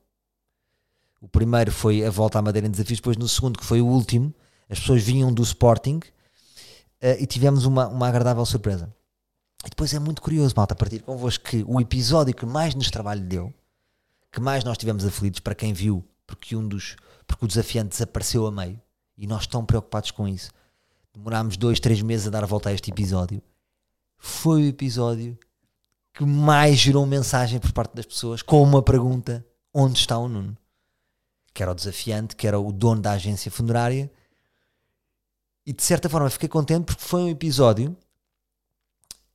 [1.20, 3.86] O primeiro foi a volta à Madeira em desafios, depois no segundo, que foi o
[3.86, 4.34] último,
[4.68, 8.90] as pessoas vinham do Sporting uh, e tivemos uma, uma agradável surpresa.
[9.66, 12.90] E depois é muito curioso, malta, a partir convosco que o episódio que mais nos
[12.90, 13.52] trabalho deu,
[14.32, 16.96] que mais nós tivemos aflitos, para quem viu, porque um dos
[17.30, 18.80] porque o desafiante desapareceu a meio
[19.16, 20.50] e nós estamos preocupados com isso.
[21.14, 23.40] Demorámos dois, três meses a dar a volta a este episódio.
[24.18, 25.38] Foi o episódio
[26.12, 30.56] que mais gerou mensagem por parte das pessoas com uma pergunta: onde está o Nuno?
[31.54, 34.10] Que era o desafiante, que era o dono da agência funerária.
[35.64, 37.96] E de certa forma fiquei contente porque foi um episódio um,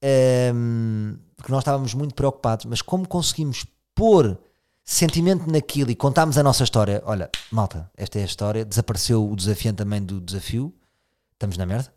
[0.01, 4.37] ehm, que nós estávamos muito preocupados, mas como conseguimos pôr
[4.85, 7.01] sentimento naquilo e contámos a nossa história.
[7.05, 8.63] Olha, malta, esta é a história.
[8.63, 10.71] Desapareceu o desafiante também do desafio.
[11.33, 11.91] Estamos na merda.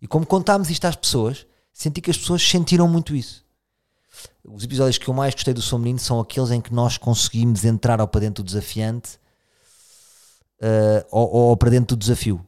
[0.00, 3.44] E como contámos isto às pessoas, senti que as pessoas sentiram muito isso.
[4.44, 7.64] Os episódios que eu mais gostei do Som Menino são aqueles em que nós conseguimos
[7.64, 9.18] entrar ao para dentro do desafiante
[10.60, 12.46] uh, ou, ou para dentro do desafio.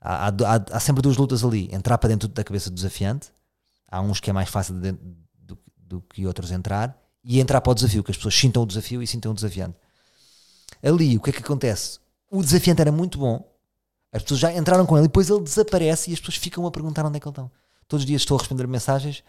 [0.00, 0.32] Há, há,
[0.72, 3.28] há, sempre duas lutas ali: entrar para dentro da cabeça do desafiante.
[3.88, 7.74] Há uns que é mais fácil do, do que outros entrar e entrar para o
[7.74, 9.76] desafio, que as pessoas sintam o desafio e sintam o desafiante.
[10.82, 11.98] Ali, o que é que acontece?
[12.30, 13.44] O desafiante era muito bom,
[14.16, 17.04] as pessoas já entraram com ele depois ele desaparece e as pessoas ficam a perguntar
[17.04, 17.50] onde é que ele está.
[17.86, 19.22] Todos os dias estou a responder mensagens: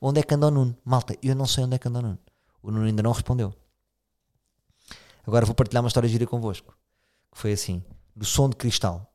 [0.00, 0.76] onde é que anda o Nuno?
[0.84, 2.18] Malta, eu não sei onde é que anda o Nuno.
[2.60, 3.54] O Nuno ainda não respondeu.
[5.24, 6.76] Agora vou partilhar uma história gira convosco.
[7.30, 7.84] Que foi assim:
[8.16, 9.08] do som de cristal.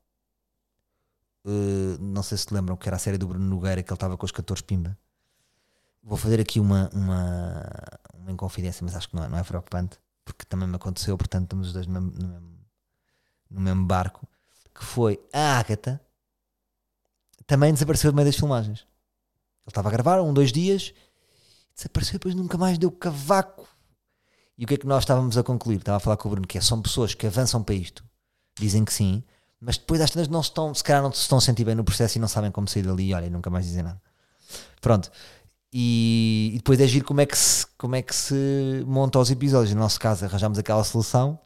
[1.43, 4.15] Uh, não sei se lembram que era a série do Bruno Nogueira que ele estava
[4.15, 4.97] com os 14 Pimba.
[6.01, 7.65] Vou fazer aqui uma, uma,
[8.19, 11.43] uma inconfidência, mas acho que não é, não é preocupante, porque também me aconteceu, portanto
[11.43, 12.57] estamos os dois no mesmo, no mesmo,
[13.49, 14.27] no mesmo barco,
[14.73, 16.01] que foi a Agatha
[17.47, 18.79] também desapareceu do meio das filmagens.
[18.79, 20.93] Ele estava a gravar um, dois dias,
[21.73, 23.65] desapareceu depois nunca mais deu cavaco.
[24.57, 25.77] E o que é que nós estávamos a concluir?
[25.77, 28.03] Estava a falar com o Bruno, que é, são pessoas que avançam para isto,
[28.59, 29.23] dizem que sim,
[29.59, 31.75] mas depois às vezes não se estão, se calhar não se estão a sentir bem
[31.75, 34.01] no processo e não sabem como sair dali, olha, e nunca mais dizem nada.
[34.81, 35.11] Pronto,
[35.71, 39.29] e, e, depois é giro como é, que se, como é que se monta os
[39.29, 39.73] episódios.
[39.73, 41.39] No nosso caso, arranjamos aquela solução.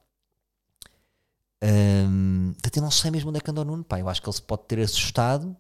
[1.64, 3.84] Um, eu não sei mesmo onde é que anda o Nuno.
[3.84, 5.56] Pá, eu acho que ele se pode ter assustado,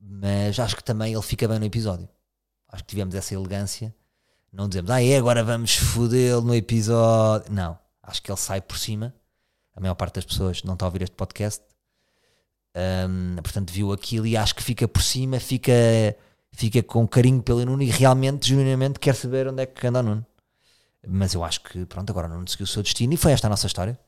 [0.00, 2.08] mas acho que também ele fica bem no episódio.
[2.68, 3.94] Acho que tivemos essa elegância.
[4.52, 7.52] Não dizemos, ah, é, agora vamos fodê-lo no episódio.
[7.52, 9.14] Não, acho que ele sai por cima.
[9.74, 11.62] A maior parte das pessoas não está a ouvir este podcast.
[12.76, 15.72] Um, portanto, viu aquilo e acho que fica por cima, fica
[16.54, 20.02] fica com carinho pelo Nuno e realmente, genuinamente, quer saber onde é que anda o
[20.02, 20.26] Nuno.
[21.06, 23.46] Mas eu acho que, pronto, agora o Nuno seguiu o seu destino e foi esta
[23.48, 23.98] a nossa história.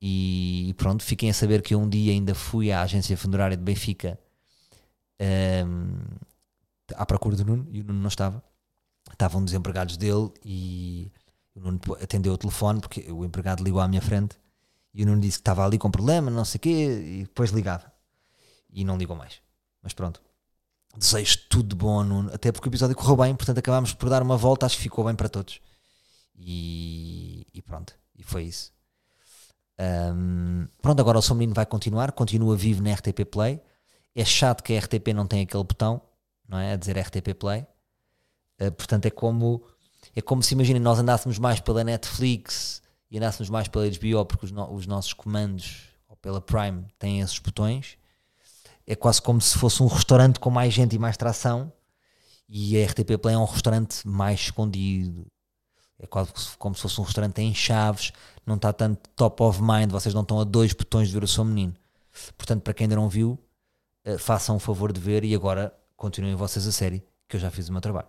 [0.00, 3.62] E, pronto, fiquem a saber que eu um dia ainda fui à agência funerária de
[3.62, 4.18] Benfica
[5.66, 5.98] um,
[6.94, 8.42] à procura do Nuno e o Nuno não estava.
[9.12, 11.12] Estavam desempregados dele e
[11.54, 14.38] o Nuno atendeu o telefone porque o empregado ligou à minha frente
[14.94, 17.50] e o Nuno disse que estava ali com problema, não sei o quê, e depois
[17.50, 17.92] ligava.
[18.72, 19.40] E não ligou mais.
[19.82, 20.22] Mas pronto,
[20.96, 24.22] desejo tudo de bom, Nuno, até porque o episódio correu bem, portanto acabámos por dar
[24.22, 25.60] uma volta, acho que ficou bem para todos.
[26.36, 28.72] E, e pronto, e foi isso.
[29.78, 33.60] Um, pronto, agora o São Menino vai continuar, continua vivo na RTP Play.
[34.14, 36.02] É chato que a RTP não tem aquele botão,
[36.46, 36.72] não é?
[36.72, 37.66] A dizer RTP Play.
[38.60, 39.62] Uh, portanto, é como,
[40.14, 44.46] é como se imaginem nós andássemos mais pela Netflix e andássemos mais pela HBO, porque
[44.46, 47.96] os, no, os nossos comandos ou pela Prime têm esses botões
[48.86, 51.72] é quase como se fosse um restaurante com mais gente e mais tração
[52.52, 55.24] e a RTP Play é um restaurante mais escondido.
[55.96, 58.12] É quase como se fosse um restaurante em chaves,
[58.44, 61.28] não está tanto top of mind, vocês não estão a dois botões de ver o
[61.28, 61.76] seu menino.
[62.36, 63.38] Portanto, para quem ainda não viu,
[64.04, 67.50] uh, façam o favor de ver e agora continuem vocês a série, que eu já
[67.52, 68.08] fiz o meu trabalho.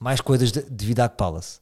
[0.00, 1.60] Mais coisas de, de Palace.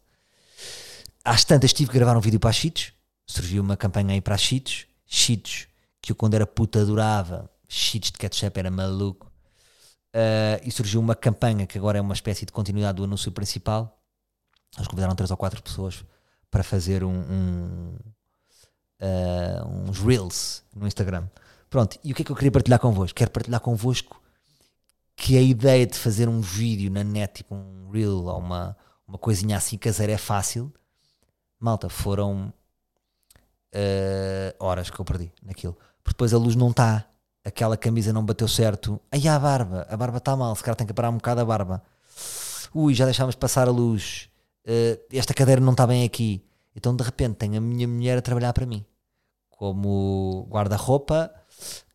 [1.23, 2.93] Às tantas tive que gravar um vídeo para a Cheetos,
[3.27, 5.67] surgiu uma campanha aí para a Cheetos, Cheetos,
[6.01, 9.31] que eu quando era puta adorava, cheats de ketchup era maluco.
[10.15, 14.01] Uh, e surgiu uma campanha que agora é uma espécie de continuidade do anúncio principal.
[14.77, 16.05] Eles convidaram três ou quatro pessoas
[16.51, 17.97] para fazer um, um
[19.01, 21.29] uh, uns reels no Instagram.
[21.69, 23.17] Pronto, e o que é que eu queria partilhar convosco?
[23.17, 24.23] Quero partilhar convosco
[25.17, 29.19] que a ideia de fazer um vídeo na net, tipo um reel ou uma, uma
[29.19, 30.73] coisinha assim caseira é fácil.
[31.59, 32.53] Malta, foram
[33.75, 35.75] uh, horas que eu perdi naquilo.
[36.05, 37.09] Porque depois a luz não está,
[37.45, 39.01] aquela camisa não bateu certo.
[39.13, 41.45] Aí a barba, a barba está mal, se calhar tem que parar um bocado a
[41.45, 41.83] barba.
[42.75, 44.29] Ui, já deixámos passar a luz.
[44.67, 46.43] Uh, esta cadeira não está bem aqui.
[46.75, 48.85] Então de repente tenho a minha mulher a trabalhar para mim.
[49.51, 51.33] Como guarda-roupa,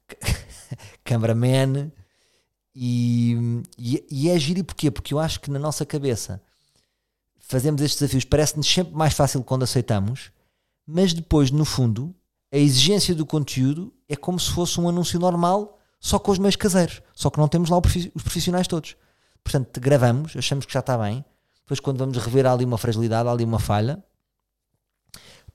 [1.03, 1.91] cameraman.
[2.73, 4.89] E, e, e é giro porquê?
[4.89, 6.41] Porque eu acho que na nossa cabeça
[7.39, 10.31] fazemos estes desafios, parece-nos sempre mais fácil quando aceitamos,
[10.85, 12.15] mas depois, no fundo,
[12.51, 16.55] a exigência do conteúdo é como se fosse um anúncio normal, só com os meios
[16.55, 18.97] caseiros, só que não temos lá os profissionais todos.
[19.43, 21.23] Portanto, gravamos, achamos que já está bem,
[21.61, 24.03] depois quando vamos rever há ali uma fragilidade, há ali uma falha,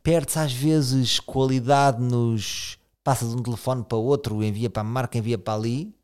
[0.04, 2.78] perde-se às vezes qualidade nos.
[3.02, 5.94] Passa de um telefone para outro, envia para a marca, envia para ali.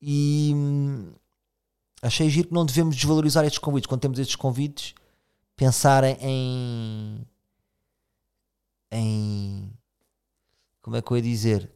[0.00, 0.54] E
[2.00, 3.86] achei giro que não devemos desvalorizar estes convites.
[3.86, 4.94] Quando temos estes convites,
[5.56, 7.26] pensar em.
[8.90, 9.72] em.
[10.86, 11.68] Como é que eu ia dizer?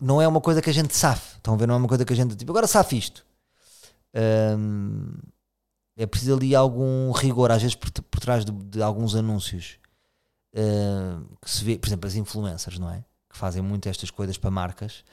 [0.00, 1.36] Não é uma coisa que a gente safe.
[1.36, 1.66] Estão a ver?
[1.66, 2.36] Não é uma coisa que a gente.
[2.36, 3.26] Tipo, agora safe isto.
[5.96, 9.80] É preciso ali algum rigor, às vezes por, por trás de, de, alguns anúncios
[11.42, 13.04] que se vê, por exemplo, as influencers, não é?
[13.28, 15.04] Que fazem muito estas coisas para marcas,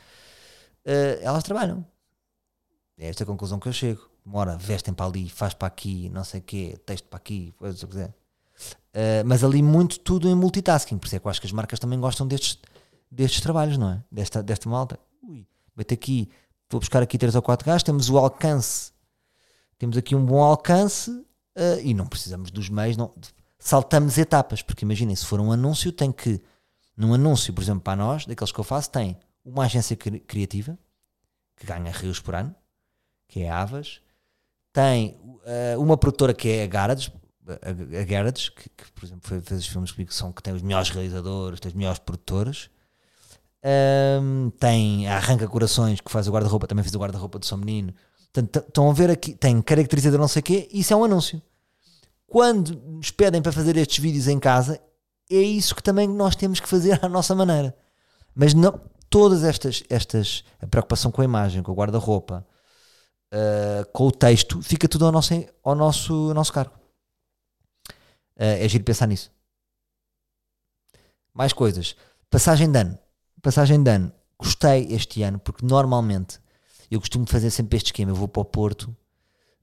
[0.85, 1.83] uh, elas trabalham.
[2.99, 4.07] É esta a conclusão que eu chego.
[4.23, 8.13] Mora, vestem para ali, faz para aqui, não sei o quê, texto para aqui, coisa.
[8.93, 11.53] Uh, mas ali muito tudo em multitasking, por isso é que eu acho que as
[11.53, 12.59] marcas também gostam destes,
[13.09, 14.03] destes trabalhos, não é?
[14.11, 14.99] Desta, desta malta.
[15.23, 15.45] Ui,
[15.85, 16.29] ter aqui,
[16.69, 18.91] vou buscar aqui 3 ou 4 gajos, temos o alcance
[19.81, 23.15] temos aqui um bom alcance uh, e não precisamos dos meios, não,
[23.57, 26.39] saltamos etapas, porque imaginem, se for um anúncio, tem que,
[26.95, 30.77] num anúncio, por exemplo, para nós, daqueles que eu faço, tem uma agência cri criativa
[31.55, 32.55] que ganha rios por ano,
[33.27, 34.01] que é a Avas,
[34.71, 37.11] tem uh, uma produtora que é a Garage,
[37.47, 40.53] a, a que, que, por exemplo foi, fez os filmes comigo que são que tem
[40.53, 42.69] os melhores realizadores, tem os melhores produtores.
[43.63, 47.57] Um, tem a Arranca Corações, que faz o guarda-roupa, também fez o guarda-roupa do São
[47.57, 47.93] Menino.
[48.35, 51.41] Estão a ver aqui, tem caracterizador não sei o quê, isso é um anúncio.
[52.25, 54.79] Quando nos pedem para fazer estes vídeos em casa,
[55.29, 57.75] é isso que também nós temos que fazer à nossa maneira.
[58.33, 62.45] Mas não, todas estas, estas, a preocupação com a imagem, com o guarda-roupa,
[63.33, 66.80] uh, com o texto, fica tudo ao nosso, ao nosso, ao nosso cargo.
[68.41, 69.31] Uh, é giro pensar nisso.
[71.31, 71.95] Mais coisas.
[72.27, 72.97] Passagem de ano.
[73.39, 74.11] Passagem de ano.
[74.35, 76.39] Gostei este ano, porque normalmente
[76.89, 78.09] eu costumo fazer sempre este esquema.
[78.09, 78.95] Eu vou para o Porto,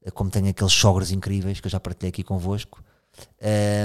[0.02, 2.80] eh, como tenho aqueles sogros incríveis que eu já partilhei aqui convosco.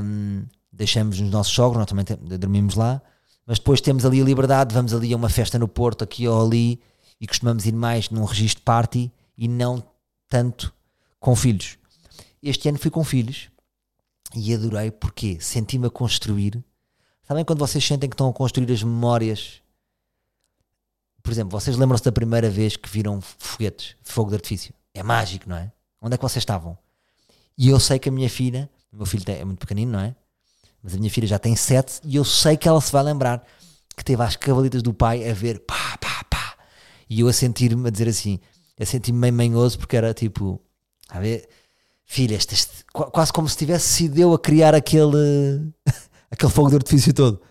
[0.04, 2.06] Um, deixamos os nossos sogros, nós também
[2.38, 3.02] dormimos lá,
[3.48, 6.46] mas depois temos ali a liberdade, vamos ali a uma festa no Porto, aqui ou
[6.46, 6.80] ali,
[7.20, 9.84] e costumamos ir mais num registro party e não
[10.30, 10.72] tanto
[11.20, 11.80] com filhos.
[12.42, 13.50] Este ano fui com filhos
[14.36, 16.64] e adorei porque senti-me a construir.
[17.28, 19.64] Sabem quando vocês sentem que estão a construir as memórias
[21.24, 24.74] por exemplo, vocês lembram-se da primeira vez que viram foguetes fogo de artifício?
[24.94, 25.72] É mágico, não é?
[26.02, 26.78] Onde é que vocês estavam?
[27.58, 30.14] E eu sei que a minha filha, o meu filho é muito pequenino, não é?
[30.84, 33.42] Mas a minha filha já tem sete e eu sei que ela se vai lembrar
[33.96, 36.58] que teve as cavalitas do pai a ver pá, pá, pá.
[37.10, 38.38] E eu a sentir-me a dizer assim,
[38.78, 40.60] a sentir-me meio manhoso porque era tipo,
[41.08, 41.48] a ver,
[42.06, 45.74] filha, este, este, quase como se tivesse sido eu a criar aquele,
[46.30, 47.42] aquele fogo de artifício todo.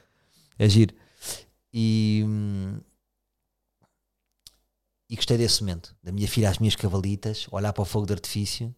[0.59, 0.95] É giro.
[1.73, 2.79] E, hum,
[5.09, 8.15] e gostei desse momento, da minha filha às minhas cavalitas, olhar para o fogo de
[8.15, 8.75] artifício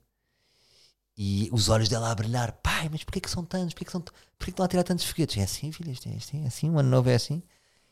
[1.16, 2.53] e os olhos dela a brilhar.
[2.62, 3.72] Pai, mas porquê que são tantos?
[3.72, 5.36] Porquê que, são porquê que a tirar tantos foguetes?
[5.36, 7.42] É assim, filha, é assim, é assim, um ano novo é assim.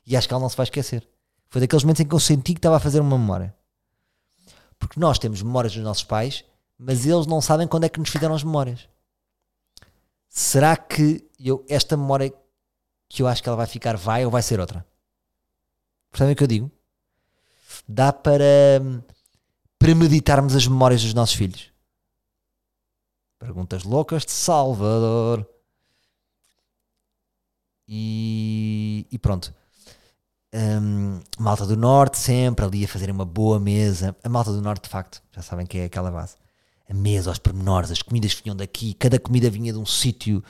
[0.04, 1.08] E acho que ela não se vai esquecer.
[1.48, 3.54] Foi daqueles momentos em que eu senti que estava a fazer uma memória.
[4.78, 6.44] Porque nós temos memórias dos nossos pais,
[6.82, 8.88] mas eles não sabem quando é que nos fizeram as memórias.
[10.28, 12.32] Será que eu, esta memória
[13.08, 14.86] que eu acho que ela vai ficar vai ou vai ser outra?
[16.10, 16.72] Percebem o que eu digo?
[17.88, 18.80] dá para
[19.78, 21.70] premeditarmos as memórias dos nossos filhos?
[23.38, 25.46] Perguntas loucas de Salvador.
[27.88, 29.52] E, e pronto.
[30.54, 34.16] Um, malta do Norte sempre ali a fazer uma boa mesa.
[34.22, 36.36] A malta do Norte, de facto, já sabem que é aquela base.
[36.92, 40.44] A mesa aos pormenores, as comidas vinham daqui, cada comida vinha de um sítio,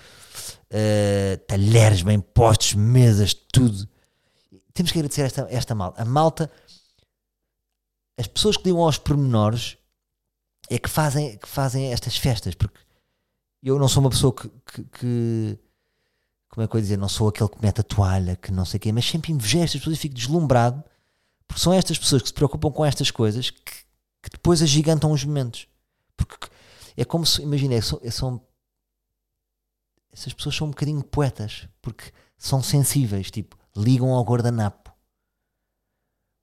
[0.71, 3.89] uh, talheres bem postos, mesas, tudo.
[4.75, 6.03] Temos que agradecer esta, esta malta.
[6.03, 6.51] A malta
[8.19, 9.77] as pessoas que ligam aos pormenores
[10.71, 12.79] é que fazem, que fazem estas festas, porque
[13.63, 15.59] eu não sou uma pessoa que, que, que
[16.49, 18.65] como é que eu ia dizer, não sou aquele que mete a toalha, que não
[18.65, 20.83] sei o quê, mas sempre invejo estas pessoas e fico deslumbrado,
[21.49, 23.73] porque são estas pessoas que se preocupam com estas coisas que,
[24.23, 25.67] que depois agigantam os momentos.
[26.17, 26.49] Porque
[26.97, 28.41] é como se, imagina, são, são,
[30.13, 34.93] essas pessoas são um bocadinho poetas, porque são sensíveis, tipo, ligam ao guardanapo.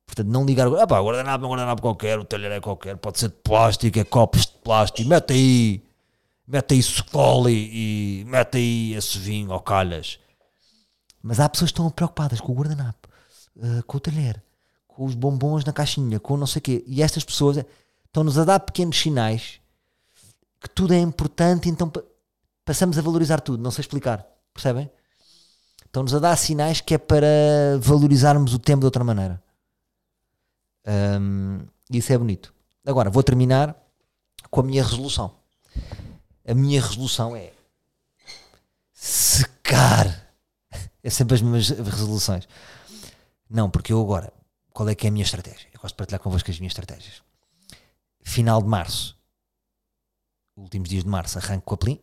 [0.05, 3.19] Portanto, não ligar ao guardanapo, guardanapo é um guardanapo qualquer, o talher é qualquer, pode
[3.19, 5.83] ser de plástico, é copos de plástico, mete aí,
[6.47, 10.19] mete aí sucole e, mete aí esse vinho ou calhas.
[11.21, 13.07] Mas há pessoas que estão preocupadas com o guardanapo,
[13.57, 14.41] uh, com o talher,
[14.87, 16.83] com os bombons na caixinha, com não sei o quê.
[16.87, 17.63] E estas pessoas
[18.09, 19.59] estão-nos a dar pequenos sinais
[20.59, 21.91] que tudo é importante, então
[22.65, 23.63] passamos a valorizar tudo.
[23.63, 24.89] Não sei explicar, percebem?
[25.85, 27.25] Estão-nos a dar sinais que é para
[27.79, 29.41] valorizarmos o tempo de outra maneira.
[30.85, 32.53] Um, isso é bonito.
[32.85, 33.75] Agora, vou terminar
[34.49, 35.35] com a minha resolução.
[36.47, 37.51] A minha resolução é
[38.93, 40.27] secar.
[41.01, 42.45] É sempre as mesmas resoluções.
[43.49, 44.33] Não, porque eu agora,
[44.73, 45.69] qual é que é a minha estratégia?
[45.73, 47.23] Eu gosto de partilhar convosco as minhas estratégias.
[48.21, 49.17] Final de março,
[50.55, 51.99] últimos dias de março, arranco com a Plim.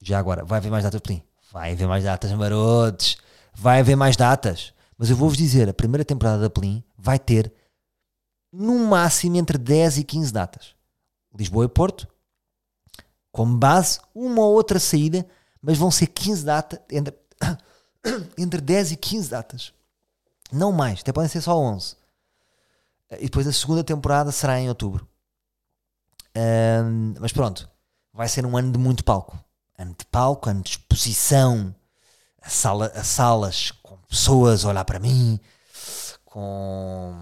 [0.00, 1.22] Já agora, vai haver mais datas Plim?
[1.52, 3.16] Vai haver mais datas, marotes.
[3.54, 4.72] Vai haver mais datas.
[4.96, 7.52] Mas eu vou-vos dizer, a primeira temporada da Plim vai ter
[8.52, 10.74] no máximo entre 10 e 15 datas.
[11.36, 12.08] Lisboa e Porto,
[13.30, 15.26] como base, uma ou outra saída,
[15.62, 17.16] mas vão ser 15 datas, entre,
[18.36, 19.72] entre 10 e 15 datas.
[20.52, 21.96] Não mais, até podem ser só 11.
[23.12, 25.08] E depois a segunda temporada será em outubro.
[26.36, 27.68] Um, mas pronto,
[28.12, 29.38] vai ser um ano de muito palco.
[29.78, 31.74] Ano de palco, ano de exposição,
[32.40, 35.40] a, sala, a salas com pessoas a olhar para mim,
[36.24, 37.14] com,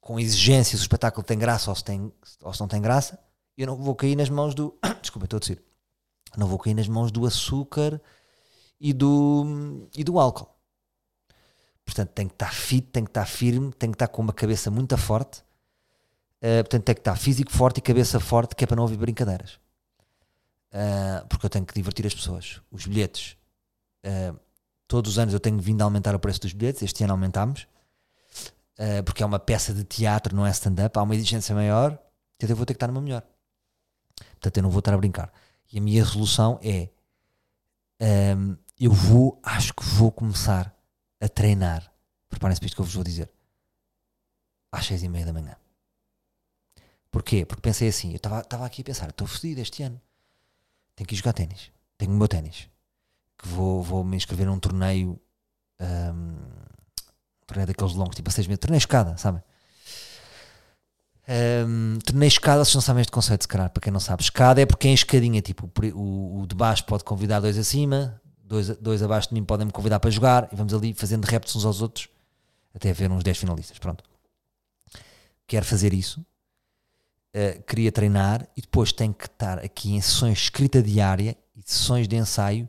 [0.00, 2.12] com o espetáculo tem graça ou se, tem,
[2.42, 3.18] ou se não tem graça.
[3.56, 4.76] Eu não vou cair nas mãos do.
[5.00, 5.62] Desculpa, estou a dizer.
[6.36, 8.00] Não vou cair nas mãos do açúcar
[8.80, 10.48] e do, e do álcool.
[11.84, 14.70] Portanto, tem que estar fit, tem que estar firme, tem que estar com uma cabeça
[14.70, 15.42] muito forte
[16.42, 18.96] Uh, portanto, tem que estar físico forte e cabeça forte, que é para não ouvir
[18.96, 19.60] brincadeiras.
[20.72, 22.60] Uh, porque eu tenho que divertir as pessoas.
[22.70, 23.36] Os bilhetes.
[24.04, 24.36] Uh,
[24.88, 26.82] todos os anos eu tenho vindo a aumentar o preço dos bilhetes.
[26.82, 27.68] Este ano aumentámos.
[29.06, 30.98] porque é uma peça de teatro, não é stand-up.
[30.98, 31.96] Há uma exigência maior.
[32.34, 33.22] Então eu vou ter que estar numa melhor.
[34.32, 35.32] Portanto, eu não vou estar a brincar.
[35.72, 36.88] E a minha resolução é:
[38.36, 40.74] um, eu vou, acho que vou começar
[41.20, 41.92] a treinar.
[42.28, 43.30] Preparem-se para isto que eu vos vou dizer.
[44.72, 45.61] Às seis e meia da manhã.
[47.12, 47.44] Porquê?
[47.44, 50.00] Porque pensei assim, eu estava aqui a pensar, estou fodido este ano.
[50.96, 51.70] Tenho que ir jogar ténis.
[51.98, 52.70] Tenho o meu ténis.
[53.36, 55.20] Que vou, vou me inscrever num torneio.
[55.78, 58.60] Um, um torneio daqueles longos, tipo a 6 meses.
[58.60, 59.42] Torneio escada, sabem?
[61.28, 64.22] Um, torneio escada, vocês não sabem este conceito, se calhar, para quem não sabe.
[64.22, 68.20] Escada é porque é em escadinha, tipo, o, o de baixo pode convidar dois acima,
[68.42, 71.54] dois, dois abaixo de mim podem me convidar para jogar e vamos ali fazendo reps
[71.54, 72.08] uns aos outros
[72.74, 73.78] até haver uns 10 finalistas.
[73.78, 74.02] Pronto.
[75.46, 76.24] Quero fazer isso
[77.34, 81.62] uh, queria treinar e depois tenho que estar aqui em sessões de escrita diária e
[81.64, 82.68] sessões de ensaio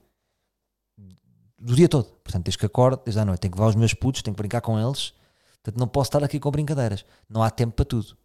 [1.57, 2.05] do dia todo.
[2.23, 4.41] Portanto, desde que acordo, desde a noite, tenho que levar os meus putos, tenho que
[4.41, 5.13] brincar com eles.
[5.61, 7.05] Portanto, não posso estar aqui com brincadeiras.
[7.29, 8.17] Não há tempo para tudo.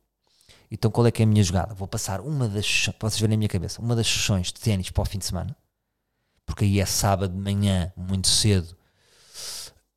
[0.71, 1.75] Então, qual é que é a minha jogada?
[1.75, 4.91] Vou passar uma das, para vocês verem na minha cabeça, uma das sessões de ténis
[4.91, 5.57] para o fim de semana,
[6.45, 8.77] porque aí é sábado de manhã, muito cedo,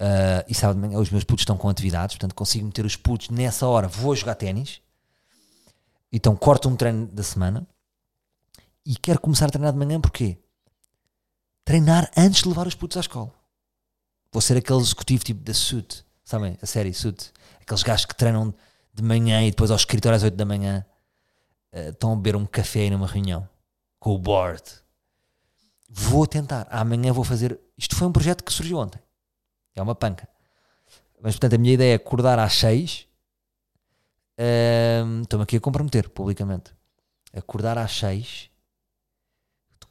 [0.01, 2.95] uh, e sábado de manhã os meus putos estão com atividades, portanto consigo meter os
[2.95, 4.81] putos nessa hora, vou jogar ténis,
[6.11, 7.67] então corto um treino da semana
[8.85, 10.37] e quero começar a treinar de manhã porque
[11.63, 13.33] treinar antes de levar os putos à escola.
[14.31, 16.57] Vou ser aquele executivo tipo da Suit, sabem?
[16.61, 17.31] A série Suit.
[17.61, 18.53] Aqueles gajos que treinam
[18.93, 20.85] de manhã e depois ao escritório às 8 da manhã
[21.73, 23.47] uh, estão a beber um café numa reunião
[23.99, 24.63] com o board.
[25.89, 26.67] Vou tentar.
[26.69, 27.59] Amanhã vou fazer.
[27.77, 28.99] Isto foi um projeto que surgiu ontem.
[29.75, 30.27] É uma panca.
[31.21, 33.07] Mas portanto a minha ideia é acordar às 6
[35.21, 36.73] Estou-me aqui a comprometer publicamente.
[37.33, 38.49] Acordar às 6,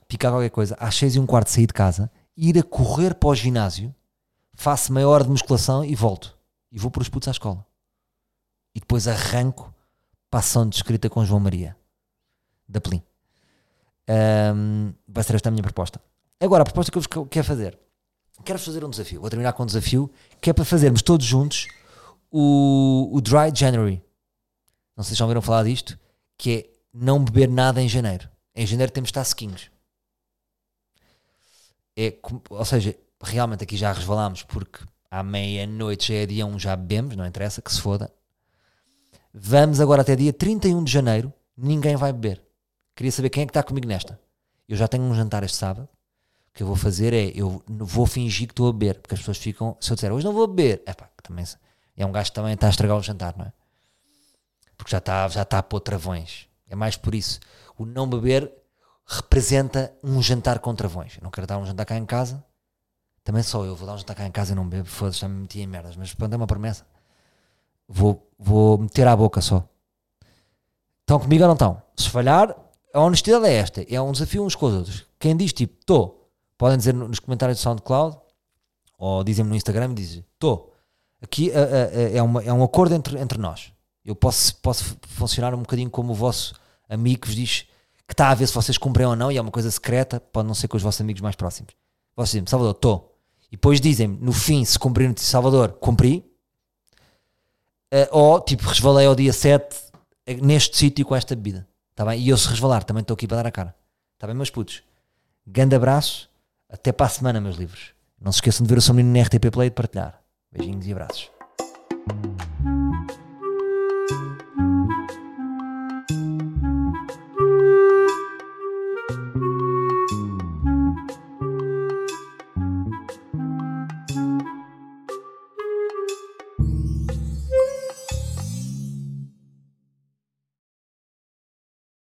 [0.08, 3.28] picar qualquer coisa, às 6 e um quarto sair de casa, ir a correr para
[3.28, 3.94] o ginásio,
[4.54, 6.36] faço meia hora de musculação e volto.
[6.70, 7.64] E vou para os putos à escola.
[8.74, 9.74] E depois arranco
[10.28, 11.76] para a ação de escrita com João Maria,
[12.68, 13.02] da Plim.
[14.08, 16.00] Um, vai ser esta a minha proposta.
[16.40, 17.78] Agora, a proposta que eu vos quero fazer.
[18.44, 19.20] Quero fazer um desafio.
[19.20, 21.68] Vou terminar com um desafio que é para fazermos todos juntos
[22.30, 24.02] o, o Dry January
[25.00, 25.98] não sei se já ouviram falar disto,
[26.36, 28.28] que é não beber nada em janeiro.
[28.54, 29.70] Em janeiro temos de estar sequinhos.
[31.96, 32.18] É,
[32.50, 37.16] ou seja, realmente aqui já resvalámos porque à meia-noite já é dia 1, já bebemos,
[37.16, 38.12] não interessa, que se foda.
[39.32, 42.42] Vamos agora até dia 31 de janeiro, ninguém vai beber.
[42.94, 44.20] Queria saber quem é que está comigo nesta.
[44.68, 45.88] Eu já tenho um jantar este sábado.
[46.50, 49.20] O que eu vou fazer é, eu vou fingir que estou a beber, porque as
[49.20, 51.46] pessoas ficam, se eu disser hoje não vou beber, é pá, também
[51.96, 53.52] é um gajo que também está a estragar o jantar, não é?
[54.90, 56.48] Porque já está, já está a pôr travões.
[56.68, 57.38] É mais por isso.
[57.78, 58.52] O não beber
[59.06, 61.16] representa um jantar com travões.
[61.16, 62.44] Eu não quero dar um jantar cá em casa.
[63.22, 64.88] Também só eu vou dar um jantar cá em casa e não bebo.
[64.88, 65.96] Foda-se, já me meti em merdas.
[65.96, 66.84] Mas pronto, é uma promessa.
[67.86, 69.64] Vou, vou meter à boca só.
[71.02, 71.80] Estão comigo ou não estão?
[71.96, 72.56] Se falhar,
[72.92, 73.86] a honestidade é esta.
[73.88, 75.06] É um desafio uns com os outros.
[75.20, 78.18] Quem diz tipo, estou, podem dizer nos comentários do SoundCloud
[78.98, 80.74] ou dizem-me no Instagram e dizem, estou.
[81.22, 83.72] Aqui é, é, uma, é um acordo entre, entre nós.
[84.04, 86.54] Eu posso, posso funcionar um bocadinho como o vosso
[86.88, 87.66] amigo que vos diz
[88.06, 90.48] que está a ver se vocês cumprem ou não e é uma coisa secreta, pode
[90.48, 91.72] não ser com os vossos amigos mais próximos.
[92.16, 93.16] Vocês dizem Salvador, estou.
[93.52, 96.24] E depois dizem-me, no fim, se cumprirem, Salvador, cumpri.
[97.92, 99.76] Uh, ou, tipo, resvalei ao dia 7
[100.26, 101.66] eh, neste sítio com esta bebida.
[101.94, 102.20] Tá bem?
[102.20, 103.74] E eu se resvalar, também estou aqui para dar a cara.
[104.14, 104.82] Está bem, meus putos?
[105.46, 106.28] Grande abraço.
[106.68, 107.92] Até para a semana, meus livros.
[108.20, 110.22] Não se esqueçam de ver o seu menino na RTP Play e de partilhar.
[110.52, 111.39] Beijinhos e abraços.